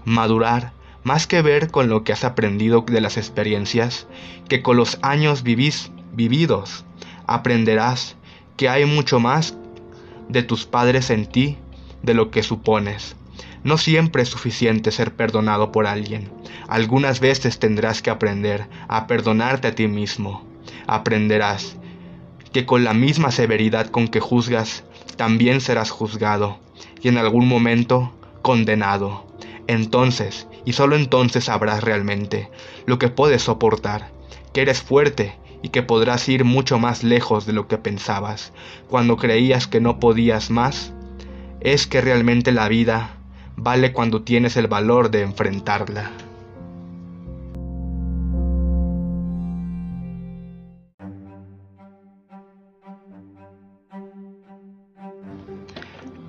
Madurar 0.05 0.71
más 1.03 1.27
que 1.27 1.41
ver 1.41 1.71
con 1.71 1.89
lo 1.89 2.03
que 2.03 2.13
has 2.13 2.23
aprendido 2.23 2.81
de 2.81 3.01
las 3.01 3.17
experiencias, 3.17 4.07
que 4.47 4.61
con 4.61 4.77
los 4.77 4.99
años 5.01 5.43
vivís, 5.43 5.91
vividos, 6.13 6.85
aprenderás 7.27 8.15
que 8.57 8.69
hay 8.69 8.85
mucho 8.85 9.19
más 9.19 9.55
de 10.29 10.43
tus 10.43 10.65
padres 10.65 11.09
en 11.09 11.25
ti 11.25 11.57
de 12.03 12.13
lo 12.13 12.31
que 12.31 12.43
supones. 12.43 13.15
No 13.63 13.77
siempre 13.77 14.23
es 14.23 14.29
suficiente 14.29 14.91
ser 14.91 15.15
perdonado 15.15 15.71
por 15.71 15.85
alguien. 15.85 16.31
Algunas 16.67 17.19
veces 17.19 17.59
tendrás 17.59 18.01
que 18.01 18.09
aprender 18.09 18.67
a 18.87 19.07
perdonarte 19.07 19.67
a 19.67 19.75
ti 19.75 19.87
mismo. 19.87 20.43
Aprenderás 20.87 21.75
que 22.53 22.65
con 22.65 22.83
la 22.83 22.93
misma 22.93 23.31
severidad 23.31 23.87
con 23.87 24.07
que 24.07 24.19
juzgas, 24.19 24.83
también 25.15 25.61
serás 25.61 25.91
juzgado 25.91 26.59
y 27.01 27.07
en 27.07 27.17
algún 27.17 27.47
momento 27.47 28.13
condenado. 28.41 29.25
Entonces, 29.67 30.47
y 30.65 30.73
solo 30.73 30.95
entonces 30.95 31.45
sabrás 31.45 31.83
realmente 31.83 32.49
lo 32.85 32.99
que 32.99 33.09
puedes 33.09 33.43
soportar, 33.43 34.11
que 34.53 34.61
eres 34.61 34.81
fuerte 34.81 35.35
y 35.61 35.69
que 35.69 35.83
podrás 35.83 36.27
ir 36.29 36.43
mucho 36.43 36.79
más 36.79 37.03
lejos 37.03 37.45
de 37.45 37.53
lo 37.53 37.67
que 37.67 37.77
pensabas. 37.77 38.53
Cuando 38.89 39.17
creías 39.17 39.67
que 39.67 39.79
no 39.79 39.99
podías 39.99 40.49
más, 40.49 40.93
es 41.59 41.87
que 41.87 42.01
realmente 42.01 42.51
la 42.51 42.67
vida 42.67 43.17
vale 43.55 43.93
cuando 43.93 44.23
tienes 44.23 44.57
el 44.57 44.67
valor 44.67 45.11
de 45.11 45.21
enfrentarla. 45.21 46.11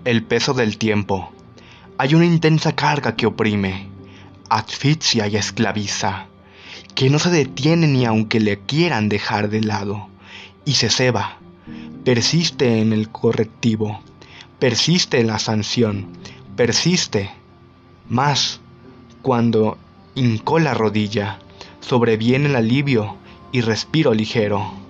El 0.04 0.24
peso 0.24 0.52
del 0.52 0.78
tiempo. 0.78 1.30
Hay 1.96 2.14
una 2.14 2.26
intensa 2.26 2.74
carga 2.74 3.14
que 3.14 3.26
oprime, 3.26 3.91
asfixia 4.52 5.28
y 5.28 5.36
esclaviza, 5.36 6.26
que 6.94 7.08
no 7.08 7.18
se 7.18 7.30
detiene 7.30 7.86
ni 7.86 8.04
aunque 8.04 8.38
le 8.38 8.58
quieran 8.58 9.08
dejar 9.08 9.48
de 9.48 9.62
lado, 9.62 10.08
y 10.64 10.74
se 10.74 10.90
ceba, 10.90 11.38
persiste 12.04 12.80
en 12.80 12.92
el 12.92 13.08
correctivo, 13.08 14.00
persiste 14.58 15.20
en 15.20 15.28
la 15.28 15.38
sanción, 15.38 16.08
persiste. 16.54 17.30
Más, 18.08 18.60
cuando 19.22 19.78
hincó 20.14 20.58
la 20.58 20.74
rodilla, 20.74 21.38
sobreviene 21.80 22.46
el 22.46 22.56
alivio 22.56 23.16
y 23.52 23.62
respiro 23.62 24.12
ligero. 24.12 24.81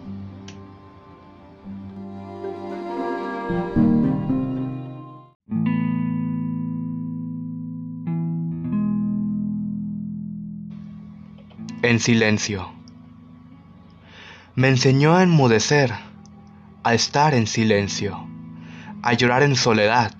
En 11.93 12.01
silencio. 12.01 12.71
Me 14.55 14.69
enseñó 14.69 15.15
a 15.15 15.23
enmudecer, 15.23 15.93
a 16.85 16.95
estar 16.95 17.35
en 17.35 17.47
silencio, 17.47 18.27
a 19.03 19.13
llorar 19.13 19.43
en 19.43 19.57
soledad, 19.57 20.15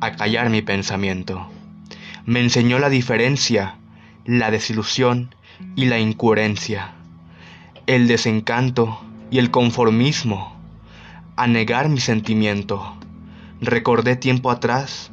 a 0.00 0.16
callar 0.16 0.50
mi 0.50 0.62
pensamiento. 0.62 1.48
Me 2.24 2.40
enseñó 2.40 2.80
la 2.80 2.88
diferencia, 2.88 3.76
la 4.24 4.50
desilusión 4.50 5.32
y 5.76 5.84
la 5.84 6.00
incoherencia, 6.00 6.94
el 7.86 8.08
desencanto 8.08 9.00
y 9.30 9.38
el 9.38 9.52
conformismo, 9.52 10.56
a 11.36 11.46
negar 11.46 11.88
mi 11.88 12.00
sentimiento. 12.00 12.96
Recordé 13.60 14.16
tiempo 14.16 14.50
atrás 14.50 15.12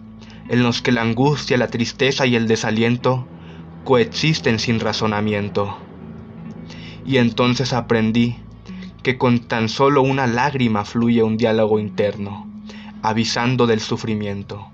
en 0.50 0.64
los 0.64 0.82
que 0.82 0.92
la 0.92 1.04
angustia, 1.04 1.60
la 1.60 1.68
tristeza 1.68 2.26
y 2.26 2.36
el 2.36 2.48
desaliento 2.48 3.28
coexisten 3.84 4.58
sin 4.58 4.80
razonamiento. 4.80 5.78
Y 7.06 7.18
entonces 7.18 7.74
aprendí 7.74 8.38
que 9.04 9.18
con 9.18 9.40
tan 9.40 9.68
solo 9.68 10.02
una 10.02 10.26
lágrima 10.26 10.86
fluye 10.86 11.22
un 11.24 11.36
diálogo 11.36 11.80
interno, 11.80 12.48
avisando 13.02 13.68
del 13.68 13.82
sufrimiento. 13.82 14.66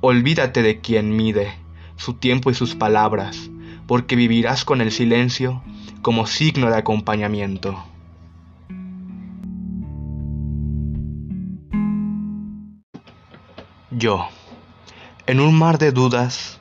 Olvídate 0.00 0.62
de 0.62 0.80
quien 0.80 1.14
mide 1.14 1.52
su 1.96 2.14
tiempo 2.14 2.50
y 2.50 2.54
sus 2.54 2.74
palabras, 2.74 3.50
porque 3.86 4.16
vivirás 4.16 4.64
con 4.64 4.80
el 4.80 4.90
silencio 4.90 5.62
como 6.00 6.26
signo 6.26 6.70
de 6.70 6.78
acompañamiento. 6.78 7.84
Yo, 13.90 14.26
en 15.26 15.40
un 15.40 15.56
mar 15.56 15.78
de 15.78 15.92
dudas, 15.92 16.60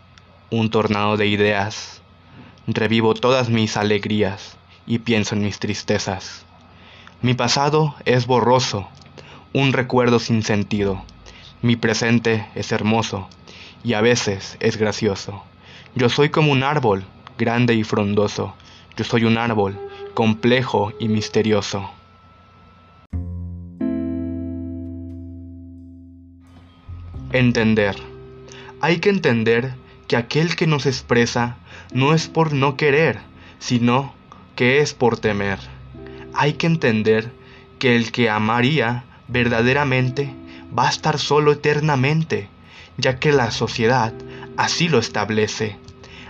un 0.51 0.69
tornado 0.69 1.17
de 1.17 1.27
ideas. 1.27 2.01
Revivo 2.67 3.13
todas 3.13 3.49
mis 3.49 3.75
alegrías 3.75 4.57
y 4.85 4.99
pienso 4.99 5.35
en 5.35 5.41
mis 5.41 5.59
tristezas. 5.59 6.45
Mi 7.21 7.33
pasado 7.33 7.95
es 8.05 8.27
borroso, 8.27 8.87
un 9.53 9.73
recuerdo 9.73 10.19
sin 10.19 10.43
sentido. 10.43 11.03
Mi 11.61 11.75
presente 11.75 12.47
es 12.55 12.71
hermoso 12.71 13.29
y 13.83 13.93
a 13.93 14.01
veces 14.01 14.57
es 14.59 14.77
gracioso. 14.77 15.43
Yo 15.95 16.09
soy 16.09 16.29
como 16.29 16.51
un 16.51 16.63
árbol, 16.63 17.05
grande 17.37 17.75
y 17.75 17.83
frondoso. 17.83 18.53
Yo 18.97 19.03
soy 19.03 19.23
un 19.23 19.37
árbol, 19.37 19.79
complejo 20.13 20.91
y 20.99 21.07
misterioso. 21.07 21.89
Entender. 27.31 27.95
Hay 28.81 28.99
que 28.99 29.09
entender 29.09 29.75
que 30.07 30.17
aquel 30.17 30.55
que 30.55 30.67
nos 30.67 30.85
expresa 30.85 31.57
no 31.93 32.13
es 32.13 32.27
por 32.27 32.53
no 32.53 32.75
querer, 32.75 33.19
sino 33.59 34.13
que 34.55 34.79
es 34.79 34.93
por 34.93 35.17
temer. 35.17 35.59
Hay 36.33 36.53
que 36.53 36.67
entender 36.67 37.31
que 37.79 37.95
el 37.95 38.11
que 38.11 38.29
amaría 38.29 39.03
verdaderamente 39.27 40.33
va 40.77 40.87
a 40.87 40.89
estar 40.89 41.19
solo 41.19 41.51
eternamente, 41.51 42.49
ya 42.97 43.19
que 43.19 43.31
la 43.31 43.51
sociedad 43.51 44.13
así 44.57 44.89
lo 44.89 44.99
establece. 44.99 45.77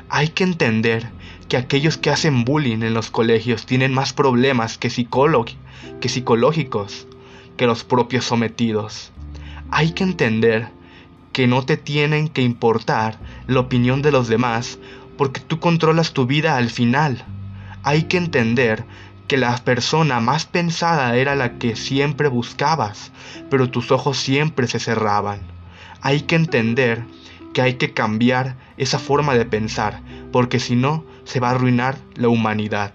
Hay 0.09 0.29
que 0.29 0.43
entender 0.43 1.09
que 1.49 1.57
aquellos 1.57 1.97
que 1.97 2.09
hacen 2.09 2.45
bullying 2.45 2.81
en 2.83 2.93
los 2.93 3.11
colegios 3.11 3.65
tienen 3.65 3.93
más 3.93 4.13
problemas 4.13 4.77
que, 4.77 4.89
que 4.89 6.09
psicológicos 6.09 7.07
que 7.57 7.67
los 7.67 7.83
propios 7.83 8.25
sometidos. 8.25 9.11
Hay 9.69 9.91
que 9.91 10.03
entender 10.03 10.69
que 11.31 11.47
no 11.47 11.65
te 11.65 11.77
tienen 11.77 12.29
que 12.29 12.41
importar 12.41 13.17
la 13.47 13.59
opinión 13.59 14.01
de 14.01 14.11
los 14.11 14.27
demás 14.27 14.79
porque 15.17 15.41
tú 15.41 15.59
controlas 15.59 16.13
tu 16.13 16.25
vida 16.25 16.57
al 16.57 16.69
final. 16.69 17.25
Hay 17.83 18.03
que 18.03 18.17
entender 18.17 18.85
que 19.27 19.35
la 19.35 19.57
persona 19.57 20.21
más 20.21 20.45
pensada 20.45 21.17
era 21.17 21.35
la 21.35 21.57
que 21.57 21.75
siempre 21.75 22.29
buscabas, 22.29 23.11
pero 23.49 23.69
tus 23.69 23.91
ojos 23.91 24.17
siempre 24.17 24.67
se 24.67 24.79
cerraban. 24.79 25.41
Hay 26.01 26.21
que 26.21 26.35
entender 26.35 27.03
que 27.53 27.61
hay 27.61 27.73
que 27.75 27.93
cambiar 27.93 28.55
esa 28.77 28.99
forma 28.99 29.35
de 29.35 29.45
pensar, 29.45 30.01
porque 30.31 30.59
si 30.59 30.77
no, 30.77 31.03
se 31.25 31.41
va 31.41 31.49
a 31.49 31.51
arruinar 31.51 31.97
la 32.15 32.29
humanidad. 32.29 32.93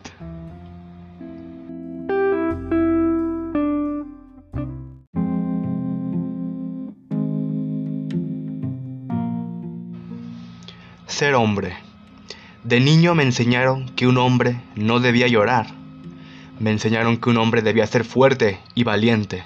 Ser 11.07 11.35
hombre. 11.35 11.88
De 12.65 12.81
niño 12.81 13.15
me 13.15 13.23
enseñaron 13.23 13.89
que 13.91 14.09
un 14.09 14.19
hombre 14.19 14.61
no 14.75 14.99
debía 14.99 15.29
llorar. 15.29 15.69
Me 16.59 16.73
enseñaron 16.73 17.17
que 17.17 17.31
un 17.31 17.37
hombre 17.37 17.63
debía 17.63 17.87
ser 17.87 18.05
fuerte 18.05 18.59
y 18.75 18.83
valiente, 18.83 19.45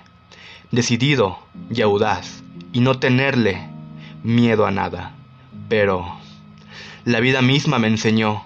decidido 0.71 1.39
y 1.71 1.83
audaz, 1.83 2.43
y 2.73 2.81
no 2.81 2.99
tenerle 2.99 3.69
miedo 4.23 4.65
a 4.65 4.71
nada. 4.71 5.15
Pero 5.69 6.07
la 7.05 7.21
vida 7.21 7.43
misma 7.43 7.79
me 7.79 7.89
enseñó 7.89 8.45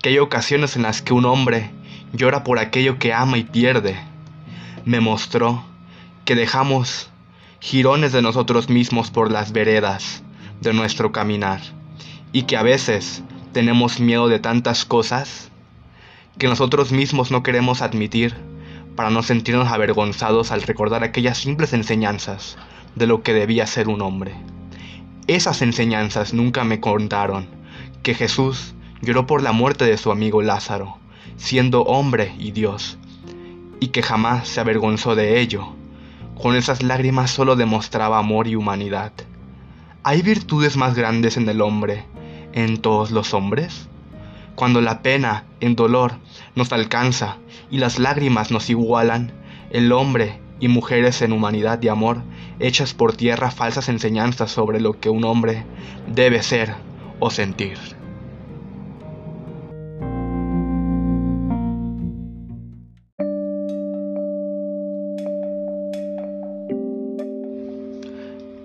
que 0.00 0.10
hay 0.10 0.18
ocasiones 0.18 0.76
en 0.76 0.82
las 0.82 1.02
que 1.02 1.12
un 1.12 1.24
hombre 1.24 1.70
llora 2.12 2.44
por 2.44 2.60
aquello 2.60 3.00
que 3.00 3.12
ama 3.12 3.36
y 3.36 3.42
pierde. 3.42 3.96
Me 4.84 5.00
mostró 5.00 5.64
que 6.24 6.36
dejamos 6.36 7.10
jirones 7.58 8.12
de 8.12 8.22
nosotros 8.22 8.68
mismos 8.68 9.10
por 9.10 9.32
las 9.32 9.50
veredas 9.50 10.22
de 10.60 10.72
nuestro 10.72 11.10
caminar 11.10 11.60
y 12.32 12.42
que 12.42 12.56
a 12.56 12.62
veces 12.62 13.24
tenemos 13.54 14.00
miedo 14.00 14.28
de 14.28 14.40
tantas 14.40 14.84
cosas 14.84 15.48
que 16.38 16.48
nosotros 16.48 16.90
mismos 16.90 17.30
no 17.30 17.44
queremos 17.44 17.82
admitir 17.82 18.34
para 18.96 19.10
no 19.10 19.22
sentirnos 19.22 19.68
avergonzados 19.68 20.50
al 20.50 20.62
recordar 20.62 21.04
aquellas 21.04 21.38
simples 21.38 21.72
enseñanzas 21.72 22.58
de 22.96 23.06
lo 23.06 23.22
que 23.22 23.32
debía 23.32 23.66
ser 23.66 23.88
un 23.88 24.02
hombre. 24.02 24.34
Esas 25.28 25.62
enseñanzas 25.62 26.34
nunca 26.34 26.64
me 26.64 26.80
contaron 26.80 27.46
que 28.02 28.14
Jesús 28.14 28.74
lloró 29.00 29.26
por 29.26 29.40
la 29.40 29.52
muerte 29.52 29.84
de 29.84 29.98
su 29.98 30.10
amigo 30.10 30.42
Lázaro, 30.42 30.98
siendo 31.36 31.82
hombre 31.82 32.34
y 32.38 32.50
Dios, 32.50 32.98
y 33.78 33.88
que 33.88 34.02
jamás 34.02 34.48
se 34.48 34.60
avergonzó 34.60 35.14
de 35.14 35.40
ello. 35.40 35.68
Con 36.42 36.56
esas 36.56 36.82
lágrimas 36.82 37.30
solo 37.30 37.54
demostraba 37.54 38.18
amor 38.18 38.48
y 38.48 38.56
humanidad. 38.56 39.12
Hay 40.02 40.22
virtudes 40.22 40.76
más 40.76 40.96
grandes 40.96 41.36
en 41.36 41.48
el 41.48 41.62
hombre 41.62 42.04
en 42.54 42.78
todos 42.78 43.10
los 43.10 43.34
hombres? 43.34 43.88
Cuando 44.54 44.80
la 44.80 45.02
pena 45.02 45.44
en 45.60 45.76
dolor 45.76 46.14
nos 46.54 46.72
alcanza 46.72 47.36
y 47.70 47.78
las 47.78 47.98
lágrimas 47.98 48.50
nos 48.50 48.70
igualan, 48.70 49.32
el 49.70 49.92
hombre 49.92 50.40
y 50.60 50.68
mujeres 50.68 51.20
en 51.20 51.32
humanidad 51.32 51.82
y 51.82 51.88
amor 51.88 52.22
hechas 52.60 52.94
por 52.94 53.14
tierra 53.14 53.50
falsas 53.50 53.88
enseñanzas 53.88 54.50
sobre 54.50 54.80
lo 54.80 54.98
que 55.00 55.10
un 55.10 55.24
hombre 55.24 55.64
debe 56.06 56.42
ser 56.42 56.74
o 57.18 57.30
sentir. 57.30 57.78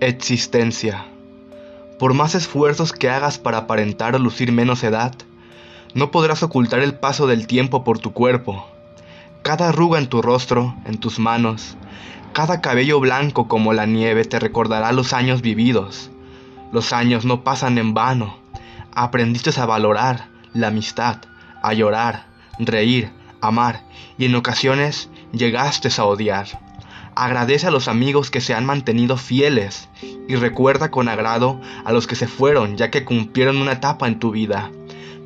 Existencia. 0.01 1.08
Por 1.99 2.13
más 2.13 2.33
esfuerzos 2.33 2.93
que 2.93 3.09
hagas 3.09 3.37
para 3.37 3.57
aparentar 3.57 4.15
o 4.15 4.19
lucir 4.19 4.53
menos 4.53 4.83
edad, 4.85 5.13
no 5.93 6.11
podrás 6.11 6.41
ocultar 6.43 6.79
el 6.79 6.95
paso 6.95 7.27
del 7.27 7.45
tiempo 7.45 7.83
por 7.83 7.99
tu 7.99 8.13
cuerpo. 8.13 8.65
Cada 9.43 9.67
arruga 9.67 9.99
en 9.99 10.07
tu 10.07 10.21
rostro, 10.21 10.75
en 10.85 10.97
tus 10.97 11.19
manos, 11.19 11.75
cada 12.31 12.61
cabello 12.61 13.01
blanco 13.01 13.49
como 13.49 13.73
la 13.73 13.85
nieve 13.85 14.23
te 14.23 14.39
recordará 14.39 14.93
los 14.93 15.11
años 15.11 15.41
vividos. 15.41 16.09
Los 16.71 16.93
años 16.93 17.25
no 17.25 17.43
pasan 17.43 17.77
en 17.77 17.93
vano. 17.93 18.37
Aprendiste 18.95 19.51
a 19.59 19.65
valorar 19.65 20.29
la 20.53 20.67
amistad, 20.67 21.17
a 21.61 21.73
llorar, 21.73 22.27
reír, 22.59 23.11
amar 23.41 23.83
y 24.17 24.25
en 24.25 24.35
ocasiones 24.35 25.09
llegaste 25.33 25.89
a 25.97 26.05
odiar. 26.05 26.68
Agradece 27.19 27.67
a 27.67 27.71
los 27.71 27.89
amigos 27.89 28.31
que 28.31 28.39
se 28.39 28.53
han 28.53 28.65
mantenido 28.65 29.17
fieles 29.17 29.89
y 30.29 30.37
recuerda 30.37 30.89
con 30.89 31.09
agrado 31.09 31.59
a 31.83 31.91
los 31.91 32.07
que 32.07 32.15
se 32.15 32.29
fueron 32.29 32.77
ya 32.77 32.91
que 32.91 33.03
cumplieron 33.03 33.57
una 33.57 33.73
etapa 33.73 34.07
en 34.07 34.19
tu 34.19 34.31
vida. 34.31 34.71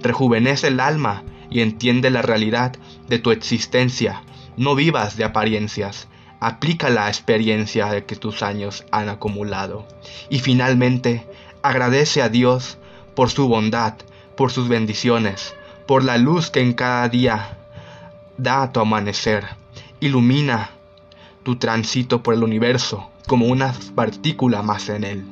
Rejuvenece 0.02 0.70
el 0.70 0.80
alma 0.80 1.22
y 1.52 1.62
entiende 1.62 2.10
la 2.10 2.24
realidad 2.24 2.76
de 3.08 3.20
tu 3.20 3.30
existencia. 3.30 4.24
No 4.58 4.74
vivas 4.74 5.18
de 5.18 5.24
apariencias. 5.24 6.08
Aplica 6.40 6.90
la 6.90 7.10
experiencia 7.10 8.08
que 8.08 8.16
tus 8.16 8.42
años 8.42 8.86
han 8.90 9.08
acumulado. 9.08 9.88
Y 10.32 10.40
finalmente, 10.40 11.28
agradece 11.62 12.24
a 12.24 12.30
Dios 12.30 12.80
por 13.16 13.30
su 13.30 13.48
bondad, 13.48 13.94
por 14.36 14.52
sus 14.52 14.68
bendiciones, 14.68 15.54
por 15.86 16.04
la 16.04 16.18
luz 16.18 16.50
que 16.50 16.62
en 16.62 16.74
cada 16.74 17.08
día 17.08 17.60
da 18.40 18.64
a 18.64 18.72
tu 18.72 18.80
amanecer. 18.80 19.46
Ilumina 20.00 20.72
tu 21.44 21.58
tránsito 21.58 22.24
por 22.24 22.34
el 22.34 22.44
universo 22.44 23.10
como 23.28 23.48
una 23.48 23.74
partícula 23.96 24.62
más 24.62 24.90
en 24.90 25.04
él. 25.04 25.24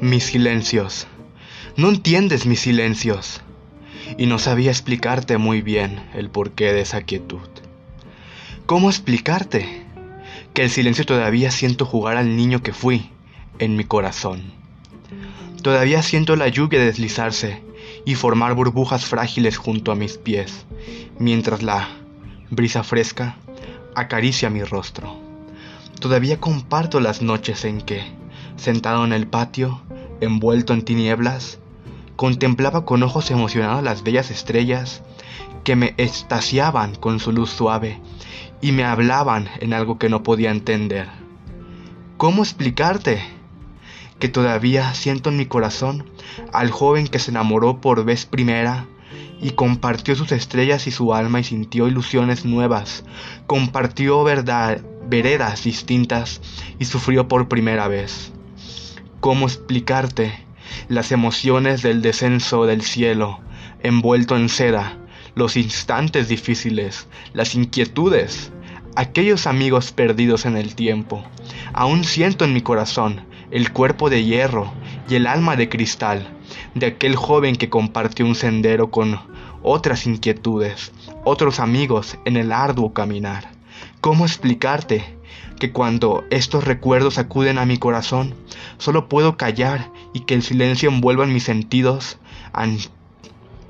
Mis 0.00 0.24
silencios. 0.24 1.06
No 1.76 1.88
entiendes 1.88 2.46
mis 2.46 2.60
silencios. 2.60 3.40
Y 4.18 4.26
no 4.26 4.38
sabía 4.38 4.70
explicarte 4.70 5.38
muy 5.38 5.62
bien 5.62 6.08
el 6.14 6.28
porqué 6.28 6.72
de 6.72 6.82
esa 6.82 7.02
quietud. 7.02 7.48
¿Cómo 8.66 8.90
explicarte? 8.90 9.82
Que 10.52 10.62
el 10.62 10.70
silencio 10.70 11.04
todavía 11.06 11.50
siento 11.50 11.84
jugar 11.84 12.16
al 12.16 12.36
niño 12.36 12.62
que 12.62 12.72
fui 12.72 13.10
en 13.58 13.76
mi 13.76 13.84
corazón 13.84 14.63
Todavía 15.64 16.02
siento 16.02 16.36
la 16.36 16.48
lluvia 16.48 16.78
deslizarse 16.78 17.62
y 18.04 18.16
formar 18.16 18.52
burbujas 18.52 19.06
frágiles 19.06 19.56
junto 19.56 19.92
a 19.92 19.94
mis 19.94 20.18
pies, 20.18 20.66
mientras 21.18 21.62
la 21.62 21.88
brisa 22.50 22.84
fresca 22.84 23.38
acaricia 23.94 24.50
mi 24.50 24.62
rostro. 24.62 25.16
Todavía 26.00 26.38
comparto 26.38 27.00
las 27.00 27.22
noches 27.22 27.64
en 27.64 27.80
que, 27.80 28.02
sentado 28.56 29.06
en 29.06 29.14
el 29.14 29.26
patio, 29.26 29.80
envuelto 30.20 30.74
en 30.74 30.82
tinieblas, 30.82 31.58
contemplaba 32.14 32.84
con 32.84 33.02
ojos 33.02 33.30
emocionados 33.30 33.82
las 33.82 34.02
bellas 34.02 34.30
estrellas 34.30 35.02
que 35.64 35.76
me 35.76 35.94
extasiaban 35.96 36.94
con 36.94 37.20
su 37.20 37.32
luz 37.32 37.48
suave 37.48 38.02
y 38.60 38.72
me 38.72 38.84
hablaban 38.84 39.48
en 39.60 39.72
algo 39.72 39.98
que 39.98 40.10
no 40.10 40.22
podía 40.22 40.50
entender. 40.50 41.08
¿Cómo 42.18 42.42
explicarte? 42.42 43.33
Que 44.18 44.28
todavía 44.28 44.94
siento 44.94 45.30
en 45.30 45.36
mi 45.36 45.46
corazón 45.46 46.04
al 46.52 46.70
joven 46.70 47.08
que 47.08 47.18
se 47.18 47.30
enamoró 47.30 47.80
por 47.80 48.04
vez 48.04 48.26
primera 48.26 48.86
y 49.40 49.50
compartió 49.50 50.16
sus 50.16 50.32
estrellas 50.32 50.86
y 50.86 50.90
su 50.90 51.14
alma 51.14 51.40
y 51.40 51.44
sintió 51.44 51.86
ilusiones 51.88 52.44
nuevas, 52.44 53.04
compartió 53.46 54.24
veredas 54.24 55.64
distintas 55.64 56.40
y 56.78 56.86
sufrió 56.86 57.28
por 57.28 57.48
primera 57.48 57.88
vez. 57.88 58.32
¿Cómo 59.20 59.46
explicarte 59.46 60.46
las 60.88 61.12
emociones 61.12 61.82
del 61.82 62.02
descenso 62.02 62.66
del 62.66 62.82
cielo, 62.82 63.40
envuelto 63.82 64.36
en 64.36 64.48
seda, 64.48 64.98
los 65.34 65.56
instantes 65.56 66.28
difíciles, 66.28 67.06
las 67.32 67.54
inquietudes, 67.54 68.52
aquellos 68.96 69.46
amigos 69.46 69.92
perdidos 69.92 70.46
en 70.46 70.56
el 70.56 70.74
tiempo? 70.74 71.24
Aún 71.72 72.04
siento 72.04 72.44
en 72.44 72.54
mi 72.54 72.62
corazón 72.62 73.26
el 73.50 73.72
cuerpo 73.72 74.10
de 74.10 74.24
hierro 74.24 74.72
y 75.08 75.14
el 75.14 75.26
alma 75.26 75.56
de 75.56 75.68
cristal 75.68 76.28
de 76.74 76.86
aquel 76.86 77.16
joven 77.16 77.56
que 77.56 77.70
compartió 77.70 78.26
un 78.26 78.34
sendero 78.34 78.90
con 78.90 79.20
otras 79.62 80.06
inquietudes, 80.06 80.92
otros 81.24 81.60
amigos 81.60 82.18
en 82.24 82.36
el 82.36 82.52
arduo 82.52 82.92
caminar. 82.92 83.48
¿Cómo 84.00 84.24
explicarte 84.24 85.16
que 85.58 85.72
cuando 85.72 86.24
estos 86.30 86.64
recuerdos 86.64 87.18
acuden 87.18 87.58
a 87.58 87.66
mi 87.66 87.78
corazón, 87.78 88.34
solo 88.78 89.08
puedo 89.08 89.36
callar 89.36 89.90
y 90.12 90.20
que 90.20 90.34
el 90.34 90.42
silencio 90.42 90.90
envuelva 90.90 91.24
en 91.24 91.32
mis 91.32 91.44
sentidos 91.44 92.18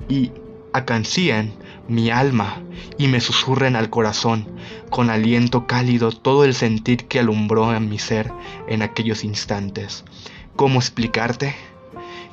y 0.09 0.31
acancien 0.73 1.53
mi 1.87 2.09
alma 2.09 2.61
y 2.97 3.07
me 3.07 3.21
susurren 3.21 3.75
al 3.75 3.89
corazón 3.89 4.47
con 4.89 5.09
aliento 5.09 5.67
cálido 5.67 6.11
todo 6.11 6.43
el 6.43 6.53
sentir 6.53 7.05
que 7.07 7.19
alumbró 7.19 7.75
en 7.75 7.89
mi 7.89 7.99
ser 7.99 8.31
en 8.67 8.81
aquellos 8.81 9.23
instantes. 9.23 10.03
¿Cómo 10.55 10.79
explicarte? 10.79 11.55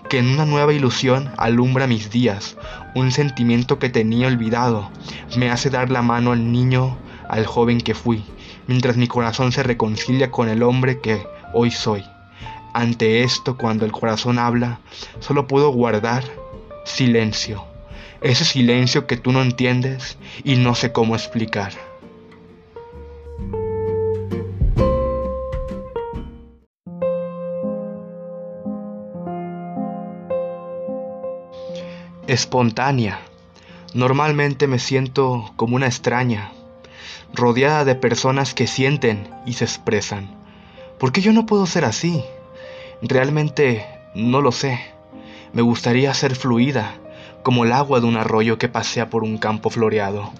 Que 0.09 0.19
en 0.19 0.29
una 0.29 0.47
nueva 0.47 0.73
ilusión 0.73 1.31
alumbra 1.37 1.87
mis 1.87 2.11
días, 2.11 2.57
un 2.95 3.13
sentimiento 3.13 3.79
que 3.79 3.89
tenía 3.89 4.27
olvidado, 4.27 4.91
me 5.37 5.51
hace 5.51 5.71
dar 5.71 5.91
la 5.91 6.03
mano 6.03 6.33
al 6.33 6.53
niño, 6.53 6.97
al 7.29 7.47
joven 7.47 7.81
que 7.81 7.95
fui, 7.95 8.25
mientras 8.67 8.97
mi 8.97 9.07
corazón 9.07 9.53
se 9.53 9.63
reconcilia 9.63 10.31
con 10.31 10.49
el 10.49 10.63
hombre 10.63 11.01
que 11.01 11.27
hoy 11.55 11.71
soy. 11.71 12.05
Ante 12.75 13.23
esto, 13.23 13.57
cuando 13.57 13.85
el 13.85 13.93
corazón 13.93 14.39
habla, 14.39 14.81
solo 15.21 15.47
puedo 15.47 15.71
guardar 15.71 16.25
silencio 16.85 17.72
ese 18.23 18.45
silencio 18.45 19.07
que 19.07 19.17
tú 19.17 19.33
no 19.33 19.43
entiendes 19.43 20.17
y 20.45 20.57
no 20.57 20.75
sé 20.75 20.93
cómo 20.93 21.15
explicar. 21.15 21.73
Espontánea. 32.27 33.21
Normalmente 33.95 34.67
me 34.67 34.79
siento 34.79 35.53
como 35.57 35.77
una 35.77 35.87
extraña, 35.87 36.53
rodeada 37.35 37.85
de 37.85 37.95
personas 37.95 38.55
que 38.55 38.67
sienten 38.67 39.29
y 39.45 39.55
se 39.55 39.65
expresan. 39.65 40.35
¿Por 40.99 41.13
qué 41.13 41.21
yo 41.21 41.33
no 41.33 41.45
puedo 41.45 41.67
ser 41.67 41.85
así? 41.85 42.25
Realmente 43.03 43.85
no 44.15 44.41
lo 44.41 44.53
sé. 44.53 44.81
Me 45.53 45.61
gustaría 45.61 46.15
ser 46.15 46.35
fluida, 46.35 46.95
como 47.43 47.65
el 47.65 47.73
agua 47.73 48.01
de 48.01 48.07
un 48.07 48.17
arroyo 48.17 48.59
que 48.59 48.69
pasea 48.69 49.11
por 49.11 49.25
un 49.25 49.37
campo 49.37 49.69
floreado, 49.69 50.33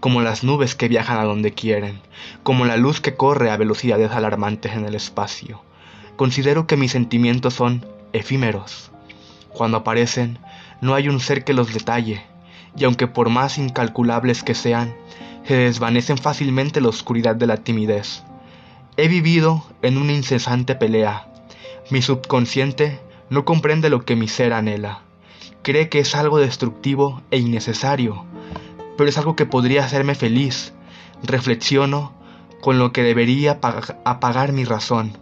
como 0.00 0.22
las 0.22 0.42
nubes 0.42 0.74
que 0.74 0.88
viajan 0.88 1.18
a 1.18 1.24
donde 1.24 1.52
quieren, 1.52 2.00
como 2.42 2.64
la 2.64 2.76
luz 2.76 3.00
que 3.00 3.14
corre 3.14 3.50
a 3.50 3.56
velocidades 3.56 4.10
alarmantes 4.12 4.72
en 4.72 4.84
el 4.86 4.94
espacio. 4.94 5.62
Considero 6.16 6.66
que 6.66 6.78
mis 6.78 6.92
sentimientos 6.92 7.54
son 7.54 7.84
efímeros. 8.12 8.90
Cuando 9.50 9.78
aparecen, 9.78 10.38
no 10.80 10.94
hay 10.94 11.08
un 11.08 11.20
ser 11.20 11.44
que 11.44 11.52
los 11.52 11.72
detalle, 11.74 12.22
y 12.76 12.84
aunque 12.84 13.06
por 13.06 13.28
más 13.28 13.58
incalculables 13.58 14.42
que 14.42 14.54
sean, 14.54 14.94
se 15.46 15.56
desvanecen 15.56 16.18
fácilmente 16.18 16.80
la 16.80 16.88
oscuridad 16.88 17.36
de 17.36 17.46
la 17.46 17.58
timidez. 17.58 18.22
He 18.96 19.08
vivido 19.08 19.62
en 19.82 19.98
una 19.98 20.12
incesante 20.12 20.74
pelea. 20.74 21.28
Mi 21.90 22.00
subconsciente 22.00 22.98
no 23.28 23.44
comprende 23.44 23.90
lo 23.90 24.04
que 24.04 24.16
mi 24.16 24.26
ser 24.26 24.52
anhela 24.52 25.05
cree 25.66 25.88
que 25.88 25.98
es 25.98 26.14
algo 26.14 26.38
destructivo 26.38 27.22
e 27.32 27.38
innecesario, 27.38 28.24
pero 28.96 29.10
es 29.10 29.18
algo 29.18 29.34
que 29.34 29.46
podría 29.46 29.84
hacerme 29.84 30.14
feliz. 30.14 30.72
Reflexiono 31.24 32.12
con 32.60 32.78
lo 32.78 32.92
que 32.92 33.02
debería 33.02 33.58
apagar 34.04 34.52
mi 34.52 34.62
razón 34.62 35.18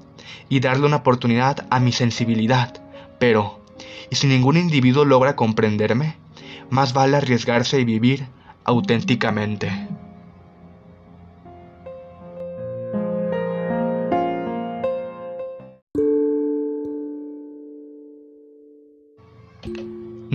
y 0.51 0.61
darle 0.61 0.85
una 0.85 0.97
oportunidad 0.97 1.67
a 1.71 1.81
mi 1.81 1.93
sensibilidad. 1.93 2.75
Pero, 3.19 3.59
¿y 4.11 4.17
si 4.17 4.27
ningún 4.27 4.59
individuo 4.59 5.07
logra 5.07 5.35
comprenderme? 5.35 6.17
Más 6.69 6.93
vale 6.93 7.17
arriesgarse 7.17 7.81
y 7.81 7.85
vivir 7.85 8.27
auténticamente. 8.65 9.73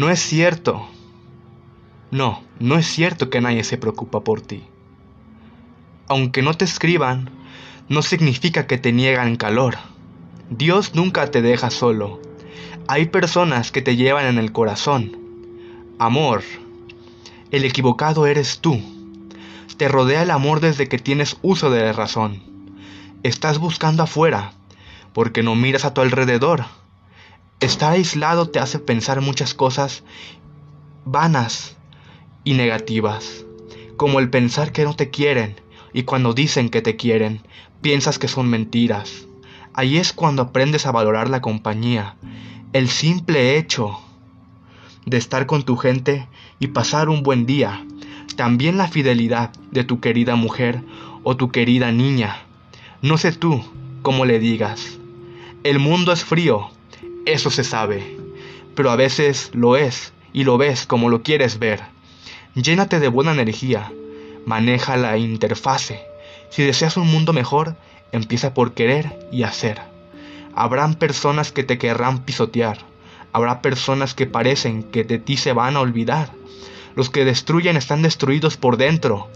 No 0.09 0.13
es 0.13 0.21
cierto. 0.21 0.87
No, 2.09 2.41
no 2.57 2.79
es 2.79 2.87
cierto 2.87 3.29
que 3.29 3.41
nadie 3.41 3.63
se 3.63 3.77
preocupa 3.77 4.23
por 4.23 4.41
ti. 4.41 4.63
Aunque 6.07 6.41
no 6.41 6.55
te 6.55 6.65
escriban, 6.65 7.29
no 7.89 8.01
significa 8.01 8.65
que 8.65 8.79
te 8.79 8.91
niegan 8.91 9.35
calor. 9.35 9.77
Dios 10.49 10.95
nunca 10.95 11.29
te 11.29 11.43
deja 11.43 11.69
solo. 11.69 12.19
Hay 12.87 13.05
personas 13.09 13.71
que 13.71 13.83
te 13.83 13.97
llevan 13.97 14.25
en 14.25 14.39
el 14.39 14.51
corazón. 14.51 15.15
Amor. 15.99 16.41
El 17.51 17.63
equivocado 17.63 18.25
eres 18.25 18.61
tú. 18.61 18.81
Te 19.77 19.89
rodea 19.89 20.23
el 20.23 20.31
amor 20.31 20.59
desde 20.59 20.89
que 20.89 20.97
tienes 20.97 21.37
uso 21.43 21.69
de 21.69 21.83
la 21.83 21.93
razón. 21.93 22.41
Estás 23.21 23.59
buscando 23.59 24.01
afuera, 24.01 24.53
porque 25.13 25.43
no 25.43 25.53
miras 25.53 25.85
a 25.85 25.93
tu 25.93 26.01
alrededor. 26.01 26.65
Estar 27.59 27.91
aislado 27.91 28.49
te 28.49 28.59
hace 28.59 28.79
pensar 28.79 29.19
muchas 29.19 29.53
cosas 29.53 30.03
vanas 31.03 31.75
y 32.45 32.53
negativas, 32.53 33.43
como 33.97 34.19
el 34.19 34.29
pensar 34.29 34.71
que 34.71 34.85
no 34.85 34.95
te 34.95 35.09
quieren 35.09 35.59
y 35.91 36.03
cuando 36.03 36.33
dicen 36.33 36.69
que 36.69 36.81
te 36.81 36.95
quieren, 36.95 37.41
piensas 37.81 38.17
que 38.17 38.29
son 38.29 38.49
mentiras. 38.49 39.27
Ahí 39.73 39.97
es 39.97 40.13
cuando 40.13 40.41
aprendes 40.41 40.85
a 40.85 40.93
valorar 40.93 41.29
la 41.29 41.41
compañía, 41.41 42.15
el 42.71 42.87
simple 42.87 43.57
hecho 43.57 43.99
de 45.05 45.17
estar 45.17 45.45
con 45.45 45.63
tu 45.63 45.75
gente 45.75 46.29
y 46.59 46.67
pasar 46.67 47.09
un 47.09 47.23
buen 47.23 47.45
día, 47.45 47.85
también 48.37 48.77
la 48.77 48.87
fidelidad 48.87 49.51
de 49.71 49.83
tu 49.83 49.99
querida 49.99 50.37
mujer 50.37 50.81
o 51.23 51.35
tu 51.35 51.51
querida 51.51 51.91
niña. 51.91 52.37
No 53.01 53.17
sé 53.17 53.33
tú 53.33 53.61
cómo 54.01 54.23
le 54.23 54.39
digas. 54.39 54.97
El 55.63 55.79
mundo 55.79 56.13
es 56.13 56.23
frío, 56.23 56.69
eso 57.25 57.51
se 57.51 57.63
sabe, 57.63 58.17
pero 58.75 58.91
a 58.91 58.95
veces 58.95 59.51
lo 59.53 59.77
es 59.77 60.13
y 60.33 60.43
lo 60.43 60.57
ves 60.57 60.85
como 60.85 61.09
lo 61.09 61.23
quieres 61.23 61.59
ver. 61.59 61.81
Llénate 62.55 62.99
de 62.99 63.07
buena 63.07 63.31
energía, 63.31 63.91
maneja 64.45 64.97
la 64.97 65.17
interfase. 65.17 66.01
Si 66.49 66.63
deseas 66.63 66.97
un 66.97 67.07
mundo 67.07 67.33
mejor, 67.33 67.75
empieza 68.11 68.53
por 68.53 68.73
querer 68.73 69.27
y 69.31 69.43
hacer. 69.43 69.81
Habrán 70.55 70.95
personas 70.95 71.51
que 71.51 71.63
te 71.63 71.77
querrán 71.77 72.23
pisotear, 72.25 72.79
habrá 73.31 73.61
personas 73.61 74.13
que 74.13 74.25
parecen 74.25 74.83
que 74.83 75.03
de 75.03 75.19
ti 75.19 75.37
se 75.37 75.53
van 75.53 75.75
a 75.75 75.81
olvidar. 75.81 76.31
Los 76.95 77.09
que 77.09 77.25
destruyen 77.25 77.77
están 77.77 78.01
destruidos 78.01 78.57
por 78.57 78.77
dentro. 78.77 79.29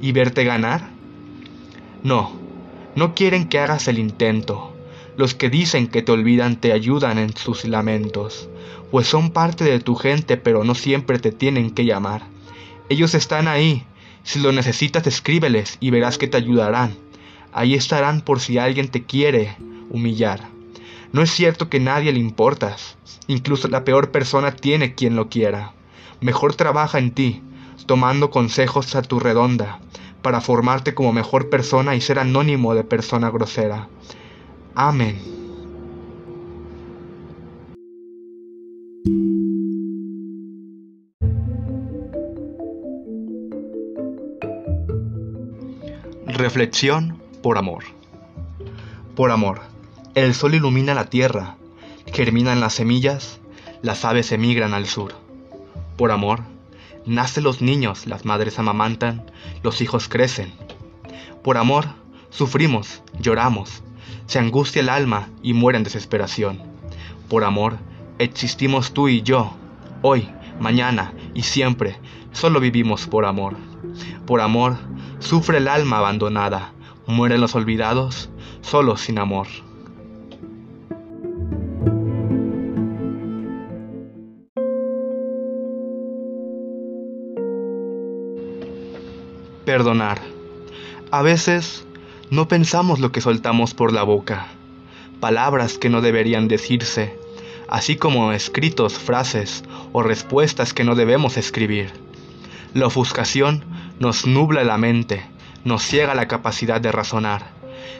¿Y 0.00 0.12
verte 0.12 0.44
ganar? 0.44 0.90
No, 2.02 2.32
no 2.96 3.14
quieren 3.14 3.48
que 3.48 3.58
hagas 3.58 3.88
el 3.88 3.98
intento. 3.98 4.74
Los 5.18 5.34
que 5.34 5.50
dicen 5.50 5.88
que 5.88 6.00
te 6.00 6.12
olvidan 6.12 6.60
te 6.60 6.70
ayudan 6.70 7.18
en 7.18 7.36
sus 7.36 7.64
lamentos, 7.64 8.48
pues 8.92 9.08
son 9.08 9.32
parte 9.32 9.64
de 9.64 9.80
tu 9.80 9.96
gente 9.96 10.36
pero 10.36 10.62
no 10.62 10.76
siempre 10.76 11.18
te 11.18 11.32
tienen 11.32 11.72
que 11.72 11.84
llamar. 11.84 12.22
Ellos 12.88 13.16
están 13.16 13.48
ahí, 13.48 13.84
si 14.22 14.38
lo 14.38 14.52
necesitas 14.52 15.04
escríbeles 15.08 15.76
y 15.80 15.90
verás 15.90 16.18
que 16.18 16.28
te 16.28 16.36
ayudarán. 16.36 16.96
Ahí 17.52 17.74
estarán 17.74 18.20
por 18.20 18.38
si 18.38 18.58
alguien 18.58 18.90
te 18.90 19.06
quiere 19.06 19.56
humillar. 19.90 20.50
No 21.12 21.20
es 21.20 21.32
cierto 21.32 21.68
que 21.68 21.80
nadie 21.80 22.12
le 22.12 22.20
importas, 22.20 22.96
incluso 23.26 23.66
la 23.66 23.82
peor 23.82 24.12
persona 24.12 24.52
tiene 24.52 24.94
quien 24.94 25.16
lo 25.16 25.28
quiera. 25.28 25.72
Mejor 26.20 26.54
trabaja 26.54 27.00
en 27.00 27.10
ti, 27.10 27.42
tomando 27.86 28.30
consejos 28.30 28.94
a 28.94 29.02
tu 29.02 29.18
redonda, 29.18 29.80
para 30.22 30.40
formarte 30.40 30.94
como 30.94 31.12
mejor 31.12 31.50
persona 31.50 31.96
y 31.96 32.00
ser 32.00 32.20
anónimo 32.20 32.76
de 32.76 32.84
persona 32.84 33.30
grosera. 33.30 33.88
Amén. 34.80 35.18
Reflexión 46.26 47.20
por 47.42 47.58
amor. 47.58 47.82
Por 49.16 49.32
amor, 49.32 49.62
el 50.14 50.32
sol 50.32 50.54
ilumina 50.54 50.94
la 50.94 51.06
tierra, 51.06 51.56
germinan 52.12 52.60
las 52.60 52.74
semillas, 52.74 53.40
las 53.82 54.04
aves 54.04 54.30
emigran 54.30 54.74
al 54.74 54.86
sur. 54.86 55.12
Por 55.96 56.12
amor, 56.12 56.42
nacen 57.04 57.42
los 57.42 57.60
niños, 57.60 58.06
las 58.06 58.24
madres 58.24 58.60
amamantan, 58.60 59.28
los 59.64 59.80
hijos 59.80 60.08
crecen. 60.08 60.52
Por 61.42 61.56
amor, 61.56 61.86
sufrimos, 62.30 63.02
lloramos, 63.18 63.82
se 64.28 64.38
angustia 64.38 64.82
el 64.82 64.90
alma 64.90 65.30
y 65.42 65.54
muere 65.54 65.78
en 65.78 65.84
desesperación. 65.84 66.60
Por 67.30 67.44
amor, 67.44 67.78
existimos 68.18 68.92
tú 68.92 69.08
y 69.08 69.22
yo, 69.22 69.54
hoy, 70.02 70.28
mañana 70.60 71.14
y 71.32 71.42
siempre, 71.42 71.96
solo 72.32 72.60
vivimos 72.60 73.06
por 73.06 73.24
amor. 73.24 73.56
Por 74.26 74.42
amor, 74.42 74.76
sufre 75.18 75.56
el 75.56 75.66
alma 75.66 75.98
abandonada, 75.98 76.74
mueren 77.06 77.40
los 77.40 77.54
olvidados, 77.54 78.28
solo 78.60 78.98
sin 78.98 79.18
amor. 79.18 79.46
Perdonar. 89.64 90.18
A 91.10 91.22
veces 91.22 91.87
no 92.30 92.46
pensamos 92.46 92.98
lo 92.98 93.10
que 93.10 93.20
soltamos 93.20 93.72
por 93.72 93.92
la 93.92 94.02
boca, 94.02 94.48
palabras 95.18 95.78
que 95.78 95.88
no 95.88 96.02
deberían 96.02 96.46
decirse, 96.46 97.18
así 97.68 97.96
como 97.96 98.32
escritos, 98.32 98.94
frases 98.94 99.64
o 99.92 100.02
respuestas 100.02 100.74
que 100.74 100.84
no 100.84 100.94
debemos 100.94 101.36
escribir. 101.36 101.90
La 102.74 102.86
ofuscación 102.86 103.64
nos 103.98 104.26
nubla 104.26 104.62
la 104.62 104.76
mente, 104.76 105.24
nos 105.64 105.82
ciega 105.82 106.14
la 106.14 106.28
capacidad 106.28 106.80
de 106.80 106.92
razonar. 106.92 107.56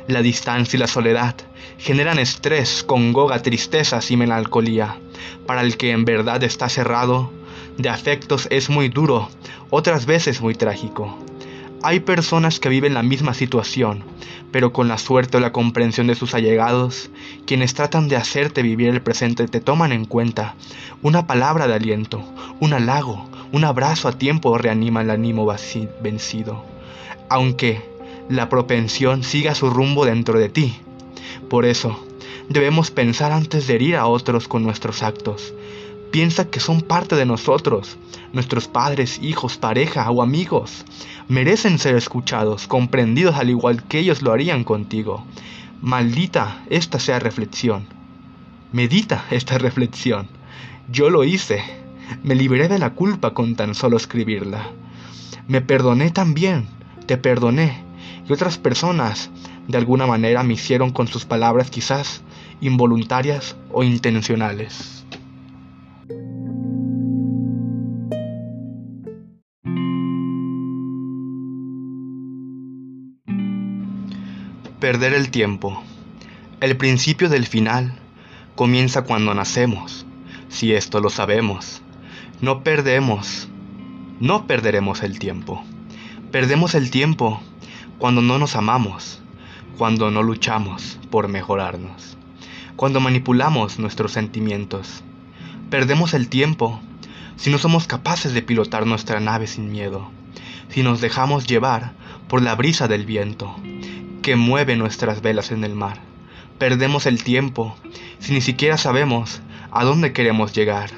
La 0.09 0.23
distancia 0.23 0.77
y 0.77 0.81
la 0.81 0.87
soledad 0.87 1.35
generan 1.79 2.19
estrés, 2.19 2.85
congoga, 2.85 3.43
tristezas 3.43 4.11
y 4.11 4.17
melancolía. 4.17 4.97
Para 5.47 5.63
el 5.63 5.77
que 5.77 5.91
en 5.91 6.05
verdad 6.05 6.43
está 6.45 6.69
cerrado 6.69 7.31
de 7.79 7.89
afectos 7.89 8.47
es 8.51 8.69
muy 8.69 8.89
duro, 8.89 9.29
otras 9.71 10.05
veces 10.05 10.41
muy 10.41 10.55
trágico. 10.55 11.17
Hay 11.81 12.01
personas 12.01 12.59
que 12.59 12.69
viven 12.69 12.95
la 12.95 13.05
misma 13.05 13.35
situación, 13.35 14.03
pero 14.51 14.73
con 14.73 14.89
la 14.89 14.99
suerte 14.99 15.37
o 15.37 15.41
la 15.41 15.53
comprensión 15.53 16.09
de 16.09 16.17
sus 16.17 16.35
allegados, 16.35 17.09
quienes 17.47 17.73
tratan 17.75 18.09
de 18.09 18.17
hacerte 18.17 18.63
vivir 18.63 18.89
el 18.89 19.01
presente 19.01 19.47
te 19.47 19.61
toman 19.61 19.93
en 19.93 20.05
cuenta. 20.05 20.57
Una 21.03 21.29
palabra 21.29 21.69
de 21.69 21.75
aliento, 21.75 22.25
un 22.59 22.73
halago, 22.73 23.29
un 23.53 23.65
abrazo 23.65 24.09
a 24.09 24.19
tiempo 24.19 24.59
reanima 24.59 25.03
el 25.03 25.11
ánimo 25.11 25.47
vencido, 26.03 26.65
aunque 27.29 27.81
la 28.29 28.49
propensión 28.49 29.23
siga 29.23 29.55
su 29.55 29.71
rumbo 29.71 30.05
dentro 30.05 30.39
de 30.41 30.49
ti. 30.49 30.81
Por 31.49 31.65
eso, 31.65 32.05
debemos 32.49 32.91
pensar 32.91 33.31
antes 33.31 33.69
de 33.69 33.77
herir 33.77 33.97
a 33.97 34.07
otros 34.07 34.49
con 34.49 34.65
nuestros 34.65 35.05
actos. 35.05 35.55
Piensa 36.11 36.49
que 36.49 36.61
son 36.61 36.81
parte 36.81 37.17
de 37.17 37.27
nosotros, 37.27 37.99
nuestros 38.33 38.69
padres, 38.69 39.19
hijos, 39.23 39.57
pareja 39.59 40.11
o 40.11 40.23
amigos 40.23 40.85
merecen 41.29 41.79
ser 41.79 41.95
escuchados, 41.95 42.67
comprendidos 42.67 43.37
al 43.37 43.51
igual 43.51 43.85
que 43.85 43.99
ellos 43.99 44.23
lo 44.23 44.33
harían 44.33 44.65
contigo. 44.65 45.25
Maldita 45.83 46.63
esta 46.71 46.99
sea 46.99 47.19
reflexión. 47.19 47.87
Medita 48.73 49.25
esta 49.31 49.59
reflexión. 49.59 50.29
Yo 50.91 51.11
lo 51.11 51.25
hice. 51.25 51.63
Me 52.23 52.35
liberé 52.35 52.69
de 52.69 52.79
la 52.79 52.95
culpa 52.95 53.35
con 53.35 53.55
tan 53.55 53.75
solo 53.75 53.99
escribirla. 53.99 54.71
Me 55.47 55.61
perdoné 55.61 56.11
también. 56.11 56.67
Te 57.07 57.19
perdoné. 57.19 57.85
Y 58.29 58.33
otras 58.33 58.57
personas 58.59 59.31
de 59.69 59.77
alguna 59.79 60.07
manera 60.07 60.43
me 60.43 60.55
hicieron 60.55 60.91
con 60.91 61.09
sus 61.09 61.27
palabras 61.27 61.71
quizás 61.71 62.23
involuntarias 62.61 63.57
o 63.71 63.85
intencionales. 63.85 64.98
Perder 74.89 75.13
el 75.13 75.31
tiempo. 75.31 75.83
El 76.63 76.79
principio 76.79 77.29
del 77.29 77.47
final 77.47 77.99
comienza 78.55 79.03
cuando 79.03 79.35
nacemos, 79.35 80.07
si 80.49 80.73
esto 80.73 81.01
lo 81.01 81.11
sabemos. 81.11 81.83
No 82.41 82.63
perdemos, 82.63 83.51
no 84.19 84.47
perderemos 84.47 85.03
el 85.03 85.19
tiempo. 85.19 85.63
Perdemos 86.33 86.75
el 86.75 86.91
tiempo 86.91 87.39
cuando 87.99 88.23
no 88.23 88.39
nos 88.39 88.57
amamos, 88.57 89.21
cuando 89.77 90.11
no 90.11 90.23
luchamos 90.23 90.99
por 91.11 91.29
mejorarnos, 91.29 92.17
cuando 92.77 92.99
manipulamos 92.99 93.79
nuestros 93.79 94.13
sentimientos. 94.13 95.05
Perdemos 95.69 96.15
el 96.15 96.31
tiempo 96.31 96.81
si 97.37 97.51
no 97.51 97.59
somos 97.59 97.87
capaces 97.87 98.33
de 98.33 98.41
pilotar 98.41 98.87
nuestra 98.87 99.21
nave 99.21 99.49
sin 99.49 99.71
miedo, 99.71 100.11
si 100.71 100.83
nos 100.83 101.03
dejamos 101.03 101.47
llevar 101.47 101.93
por 102.27 102.41
la 102.41 102.55
brisa 102.55 102.89
del 102.89 103.05
viento, 103.05 103.55
que 104.23 104.37
mueve 104.37 104.77
nuestras 104.77 105.23
velas 105.23 105.51
en 105.51 105.65
el 105.65 105.75
mar. 105.75 106.01
Perdemos 106.59 107.07
el 107.07 107.23
tiempo 107.23 107.77
si 108.19 108.33
ni 108.33 108.41
siquiera 108.41 108.77
sabemos 108.77 109.41
a 109.71 109.85
dónde 109.85 110.13
queremos 110.13 110.53
llegar, 110.53 110.91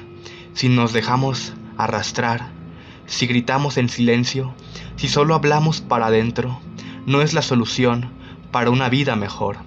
si 0.53 0.69
nos 0.69 0.93
dejamos 0.93 1.53
arrastrar, 1.77 2.51
si 3.05 3.27
gritamos 3.27 3.77
en 3.77 3.89
silencio, 3.89 4.53
si 4.95 5.07
solo 5.07 5.35
hablamos 5.35 5.81
para 5.81 6.07
adentro, 6.07 6.59
no 7.05 7.21
es 7.21 7.33
la 7.33 7.41
solución 7.41 8.11
para 8.51 8.69
una 8.69 8.89
vida 8.89 9.15
mejor, 9.15 9.57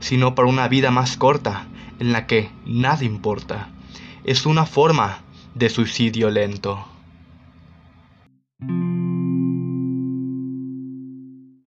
sino 0.00 0.34
para 0.34 0.48
una 0.48 0.68
vida 0.68 0.90
más 0.90 1.16
corta, 1.16 1.66
en 1.98 2.12
la 2.12 2.26
que 2.26 2.50
nada 2.64 3.04
importa. 3.04 3.70
Es 4.24 4.46
una 4.46 4.66
forma 4.66 5.20
de 5.54 5.68
suicidio 5.70 6.30
lento. 6.30 6.91